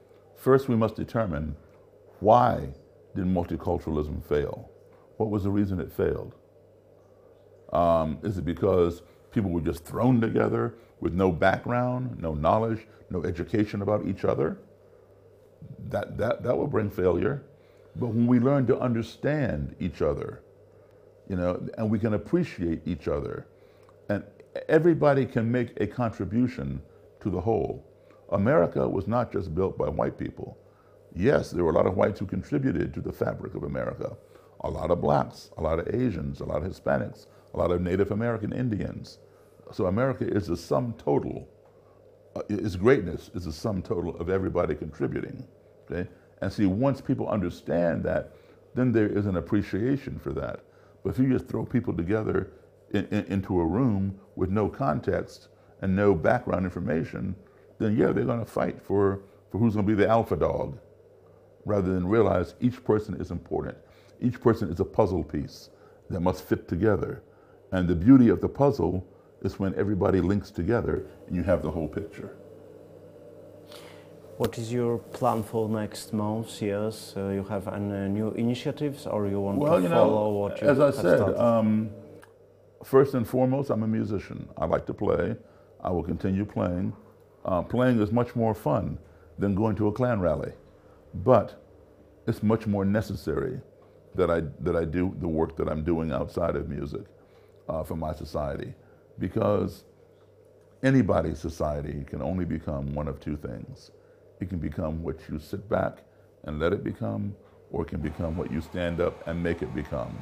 first 0.44 0.68
we 0.68 0.76
must 0.76 0.94
determine 0.94 1.56
why 2.20 2.68
did 3.16 3.24
multiculturalism 3.24 4.22
fail? 4.22 4.70
What 5.16 5.30
was 5.30 5.44
the 5.44 5.50
reason 5.50 5.80
it 5.80 5.90
failed? 5.90 6.34
Um, 7.72 8.18
is 8.22 8.36
it 8.36 8.44
because 8.44 9.02
people 9.32 9.50
were 9.50 9.62
just 9.62 9.84
thrown 9.84 10.20
together 10.20 10.74
with 11.00 11.14
no 11.14 11.32
background, 11.32 12.20
no 12.20 12.34
knowledge, 12.34 12.86
no 13.08 13.24
education 13.24 13.80
about 13.80 14.06
each 14.06 14.24
other? 14.24 14.58
That, 15.88 16.18
that, 16.18 16.42
that 16.42 16.56
will 16.56 16.66
bring 16.66 16.90
failure. 16.90 17.42
But 17.96 18.08
when 18.08 18.26
we 18.26 18.38
learn 18.38 18.66
to 18.66 18.78
understand 18.78 19.74
each 19.80 20.02
other, 20.02 20.42
you 21.28 21.36
know, 21.36 21.66
and 21.78 21.90
we 21.90 21.98
can 21.98 22.14
appreciate 22.14 22.82
each 22.84 23.08
other, 23.08 23.46
and 24.10 24.22
everybody 24.68 25.24
can 25.24 25.50
make 25.50 25.80
a 25.80 25.86
contribution 25.86 26.82
to 27.20 27.30
the 27.30 27.40
whole. 27.40 27.82
America 28.30 28.88
was 28.88 29.06
not 29.06 29.32
just 29.32 29.54
built 29.54 29.78
by 29.78 29.88
white 29.88 30.18
people. 30.18 30.58
Yes, 31.14 31.50
there 31.50 31.64
were 31.64 31.70
a 31.70 31.74
lot 31.74 31.86
of 31.86 31.96
whites 31.96 32.18
who 32.18 32.26
contributed 32.26 32.92
to 32.94 33.00
the 33.00 33.12
fabric 33.12 33.54
of 33.54 33.62
America. 33.62 34.16
A 34.62 34.70
lot 34.70 34.90
of 34.90 35.00
blacks, 35.00 35.50
a 35.56 35.62
lot 35.62 35.78
of 35.78 35.94
Asians, 35.94 36.40
a 36.40 36.44
lot 36.44 36.62
of 36.62 36.70
Hispanics, 36.70 37.26
a 37.52 37.58
lot 37.58 37.70
of 37.70 37.80
Native 37.80 38.10
American 38.10 38.52
Indians. 38.52 39.18
So 39.72 39.86
America 39.86 40.26
is 40.26 40.46
the 40.46 40.56
sum 40.56 40.94
total. 40.98 41.48
Uh, 42.34 42.42
its 42.48 42.76
greatness 42.76 43.30
is 43.34 43.44
the 43.44 43.52
sum 43.52 43.82
total 43.82 44.16
of 44.16 44.28
everybody 44.28 44.74
contributing. 44.74 45.46
Okay? 45.90 46.08
And 46.40 46.52
see, 46.52 46.66
once 46.66 47.00
people 47.00 47.28
understand 47.28 48.02
that, 48.04 48.32
then 48.74 48.90
there 48.90 49.08
is 49.08 49.26
an 49.26 49.36
appreciation 49.36 50.18
for 50.18 50.32
that. 50.32 50.60
But 51.02 51.10
if 51.10 51.18
you 51.18 51.30
just 51.30 51.46
throw 51.46 51.64
people 51.64 51.94
together 51.94 52.50
in, 52.92 53.06
in, 53.06 53.24
into 53.26 53.60
a 53.60 53.64
room 53.64 54.18
with 54.34 54.50
no 54.50 54.68
context 54.68 55.48
and 55.80 55.94
no 55.94 56.14
background 56.14 56.64
information, 56.64 57.36
then 57.78 57.96
yeah, 57.96 58.12
they're 58.12 58.24
going 58.24 58.40
to 58.40 58.50
fight 58.50 58.80
for, 58.82 59.20
for 59.50 59.58
who's 59.58 59.74
going 59.74 59.86
to 59.86 59.92
be 59.96 60.00
the 60.00 60.08
alpha 60.08 60.36
dog 60.36 60.78
rather 61.64 61.92
than 61.92 62.06
realize 62.06 62.54
each 62.60 62.84
person 62.84 63.14
is 63.20 63.30
important. 63.30 63.76
Each 64.20 64.40
person 64.40 64.70
is 64.70 64.80
a 64.80 64.84
puzzle 64.84 65.24
piece 65.24 65.70
that 66.10 66.20
must 66.20 66.44
fit 66.44 66.68
together. 66.68 67.22
And 67.72 67.88
the 67.88 67.94
beauty 67.94 68.28
of 68.28 68.40
the 68.40 68.48
puzzle 68.48 69.06
is 69.42 69.58
when 69.58 69.74
everybody 69.74 70.20
links 70.20 70.50
together 70.50 71.06
and 71.26 71.36
you 71.36 71.42
have 71.42 71.62
the 71.62 71.70
whole 71.70 71.88
picture. 71.88 72.36
What 74.36 74.58
is 74.58 74.72
your 74.72 74.98
plan 74.98 75.42
for 75.44 75.68
next 75.68 76.12
months, 76.12 76.60
years? 76.60 77.14
Uh, 77.16 77.28
you 77.28 77.44
have 77.44 77.68
any 77.68 78.08
new 78.08 78.30
initiatives 78.32 79.06
or 79.06 79.28
you 79.28 79.40
want 79.40 79.58
Well, 79.58 79.76
to 79.76 79.82
you 79.82 79.88
follow 79.88 80.24
know, 80.24 80.38
what 80.38 80.60
you 80.60 80.68
as 80.68 80.80
I 80.80 80.90
said, 80.90 81.20
um, 81.38 81.90
first 82.82 83.14
and 83.14 83.26
foremost, 83.26 83.70
I'm 83.70 83.84
a 83.84 83.86
musician. 83.86 84.48
I 84.56 84.64
like 84.66 84.86
to 84.86 84.94
play. 84.94 85.36
I 85.82 85.90
will 85.90 86.02
continue 86.02 86.44
playing. 86.44 86.94
Uh, 87.44 87.62
playing 87.62 88.00
is 88.00 88.10
much 88.10 88.34
more 88.34 88.54
fun 88.54 88.98
than 89.38 89.54
going 89.54 89.76
to 89.76 89.88
a 89.88 89.92
Klan 89.92 90.20
rally, 90.20 90.52
but 91.12 91.62
it's 92.26 92.42
much 92.42 92.66
more 92.66 92.84
necessary 92.84 93.60
that 94.14 94.30
I 94.30 94.42
that 94.60 94.76
I 94.76 94.84
do 94.84 95.14
the 95.20 95.28
work 95.28 95.56
that 95.56 95.68
I'm 95.68 95.84
doing 95.84 96.12
outside 96.12 96.56
of 96.56 96.68
music 96.68 97.02
uh, 97.68 97.82
for 97.82 97.96
my 97.96 98.14
society, 98.14 98.72
because 99.18 99.84
anybody's 100.82 101.38
society 101.38 102.04
can 102.06 102.22
only 102.22 102.44
become 102.44 102.94
one 102.94 103.08
of 103.08 103.20
two 103.20 103.36
things. 103.36 103.90
It 104.40 104.48
can 104.48 104.58
become 104.58 105.02
what 105.02 105.18
you 105.28 105.38
sit 105.38 105.68
back 105.68 105.98
and 106.44 106.58
let 106.58 106.72
it 106.72 106.82
become, 106.82 107.34
or 107.70 107.82
it 107.82 107.88
can 107.88 108.00
become 108.00 108.36
what 108.36 108.50
you 108.50 108.60
stand 108.60 109.00
up 109.00 109.26
and 109.26 109.42
make 109.42 109.62
it 109.62 109.74
become. 109.74 110.16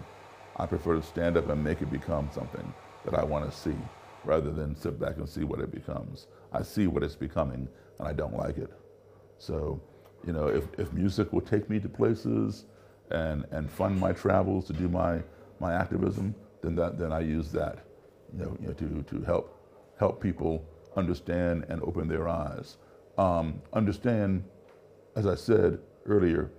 I 0.57 0.67
prefer 0.67 0.97
to 0.97 1.03
stand 1.03 1.37
up 1.37 1.49
and 1.49 1.63
make 1.63 1.83
it 1.83 1.91
become 1.91 2.31
something 2.33 2.73
that 3.05 3.15
I 3.15 3.25
want 3.25 3.51
to 3.51 3.57
see 3.57 3.77
rather 4.25 4.51
than 4.51 4.77
sit 4.77 4.99
back 5.01 5.17
and 5.17 5.29
see 5.29 5.45
what 5.45 5.61
it 5.61 5.73
becomes. 5.73 6.27
I 6.53 6.63
see 6.63 6.87
what 6.87 7.03
it's 7.03 7.17
becoming 7.17 7.69
and 7.99 8.09
I 8.09 8.13
don't 8.13 8.37
like 8.37 8.59
it. 8.59 8.73
So, 9.39 9.81
you 10.27 10.33
know, 10.33 10.47
if, 10.47 10.65
if 10.79 10.93
music 10.93 11.33
will 11.33 11.41
take 11.41 11.69
me 11.69 11.81
to 11.81 11.89
places 11.89 12.65
and, 13.11 13.45
and 13.51 13.71
fund 13.71 13.99
my 13.99 14.13
travels 14.13 14.67
to 14.67 14.73
do 14.73 14.89
my, 14.89 15.21
my 15.61 15.75
activism, 15.75 16.35
then, 16.63 16.77
that, 16.77 16.99
then 16.99 17.13
I 17.13 17.21
use 17.21 17.51
that 17.53 17.85
you 18.33 18.45
know, 18.45 18.57
you 18.61 18.67
know, 18.69 18.73
to, 18.75 19.03
to 19.03 19.23
help, 19.25 19.59
help 19.99 20.21
people 20.21 20.65
understand 20.97 21.65
and 21.69 21.83
open 21.83 22.09
their 22.09 22.29
eyes. 22.29 22.77
Um, 23.19 23.61
understand, 23.73 24.45
as 25.17 25.27
I 25.27 25.35
said 25.35 25.79
earlier, 26.07 26.51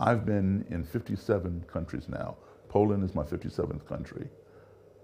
I've 0.00 0.26
been 0.26 0.64
in 0.70 0.84
57 0.84 1.64
countries 1.72 2.08
now. 2.08 2.36
Poland 2.68 3.04
is 3.04 3.14
my 3.14 3.22
57th 3.22 3.86
country. 3.86 4.28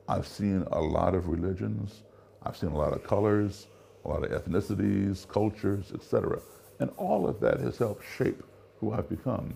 I've 0.09 0.27
seen 0.27 0.65
a 0.73 0.81
lot 0.81 1.15
of 1.15 1.29
religions. 1.29 2.03
I've 2.43 2.57
seen 2.57 2.71
a 2.71 2.77
lot 2.77 2.93
of 2.93 3.05
colors, 3.05 3.67
a 4.05 4.09
lot 4.09 4.25
of 4.25 4.31
ethnicities, 4.31 5.27
cultures, 5.29 5.93
etc. 5.95 6.41
And 6.81 6.91
all 6.97 7.29
of 7.29 7.41
that 7.41 7.61
has 7.61 7.79
helped 7.79 8.05
shape 8.17 8.43
who 8.81 8.93
I've 8.93 9.09
become. 9.09 9.55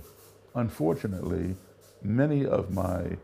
Unfortunately, 0.54 1.54
many 2.02 2.44
of 2.46 2.72
my, 2.72 3.16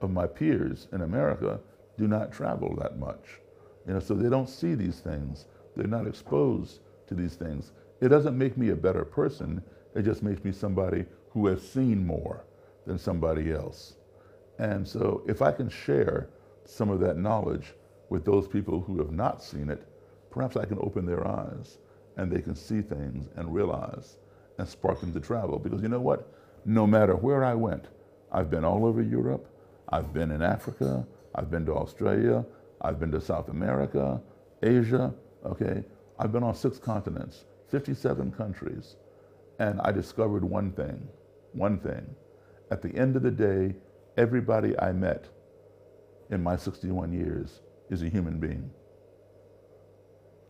of 0.00 0.10
my 0.10 0.26
peers 0.26 0.88
in 0.92 1.02
America 1.02 1.60
do 1.98 2.08
not 2.08 2.32
travel 2.32 2.74
that 2.76 2.98
much. 2.98 3.40
You 3.86 3.94
know, 3.94 4.00
so 4.00 4.14
they 4.14 4.30
don't 4.30 4.48
see 4.48 4.74
these 4.74 5.00
things. 5.00 5.46
They're 5.76 5.86
not 5.86 6.06
exposed 6.06 6.80
to 7.08 7.14
these 7.14 7.34
things. 7.34 7.72
It 8.00 8.08
doesn't 8.08 8.36
make 8.36 8.56
me 8.56 8.70
a 8.70 8.76
better 8.76 9.04
person. 9.04 9.62
It 9.94 10.02
just 10.02 10.22
makes 10.22 10.44
me 10.44 10.52
somebody 10.52 11.04
who 11.30 11.46
has 11.46 11.62
seen 11.62 12.06
more 12.06 12.44
than 12.86 12.98
somebody 12.98 13.52
else. 13.52 13.94
And 14.58 14.86
so 14.86 15.22
if 15.26 15.42
I 15.42 15.52
can 15.52 15.68
share 15.68 16.28
some 16.64 16.90
of 16.90 17.00
that 17.00 17.16
knowledge 17.16 17.74
with 18.12 18.26
those 18.26 18.46
people 18.46 18.82
who 18.82 18.98
have 18.98 19.10
not 19.10 19.42
seen 19.42 19.70
it, 19.70 19.82
perhaps 20.30 20.56
I 20.56 20.66
can 20.66 20.78
open 20.82 21.06
their 21.06 21.26
eyes 21.26 21.78
and 22.18 22.30
they 22.30 22.42
can 22.42 22.54
see 22.54 22.82
things 22.82 23.28
and 23.36 23.54
realize. 23.54 24.18
and 24.58 24.68
spark 24.68 25.00
them 25.00 25.14
to 25.14 25.20
travel. 25.20 25.58
Because 25.58 25.82
you 25.82 25.88
know 25.88 26.00
what? 26.00 26.30
No 26.66 26.86
matter 26.86 27.16
where 27.16 27.42
I 27.44 27.54
went, 27.54 27.86
I've 28.30 28.50
been 28.50 28.64
all 28.66 28.84
over 28.86 29.02
Europe, 29.02 29.48
I've 29.88 30.12
been 30.12 30.30
in 30.30 30.42
Africa, 30.42 31.06
I've 31.34 31.50
been 31.50 31.66
to 31.66 31.74
Australia, 31.74 32.44
I've 32.82 33.00
been 33.00 33.12
to 33.12 33.20
South 33.20 33.48
America, 33.48 34.20
Asia, 34.62 35.14
okay? 35.46 35.84
I've 36.18 36.32
been 36.32 36.44
on 36.44 36.54
six 36.54 36.78
continents, 36.78 37.46
57 37.70 38.32
countries, 38.32 38.96
and 39.58 39.80
I 39.82 39.92
discovered 39.92 40.44
one 40.44 40.72
thing, 40.72 41.08
one 41.54 41.78
thing. 41.78 42.04
At 42.70 42.82
the 42.82 42.94
end 42.94 43.16
of 43.16 43.22
the 43.22 43.30
day, 43.30 43.74
everybody 44.18 44.78
I 44.78 44.92
met 44.92 45.28
in 46.30 46.42
my 46.42 46.56
61 46.56 47.12
years 47.14 47.62
is 47.92 48.02
a 48.02 48.08
human 48.08 48.40
being. 48.40 48.70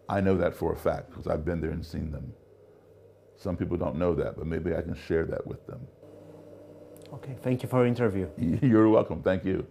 I 0.09 0.21
know 0.21 0.37
that 0.37 0.55
for 0.55 0.73
a 0.73 0.77
fact 0.77 1.11
because 1.11 1.27
I've 1.27 1.45
been 1.45 1.61
there 1.61 1.71
and 1.71 1.85
seen 1.85 2.11
them. 2.13 2.33
Some 3.37 3.57
people 3.57 3.77
don't 3.77 3.97
know 3.97 4.15
that, 4.15 4.37
but 4.37 4.47
maybe 4.47 4.75
I 4.75 4.83
can 4.83 4.95
share 4.95 5.25
that 5.27 5.45
with 5.47 5.67
them. 5.67 5.81
Okay, 7.15 7.37
thank 7.43 7.63
you 7.63 7.69
for 7.69 7.79
your 7.79 7.87
interview. 7.87 8.29
You're 8.63 8.89
welcome. 8.89 9.23
Thank 9.23 9.45
you. 9.45 9.67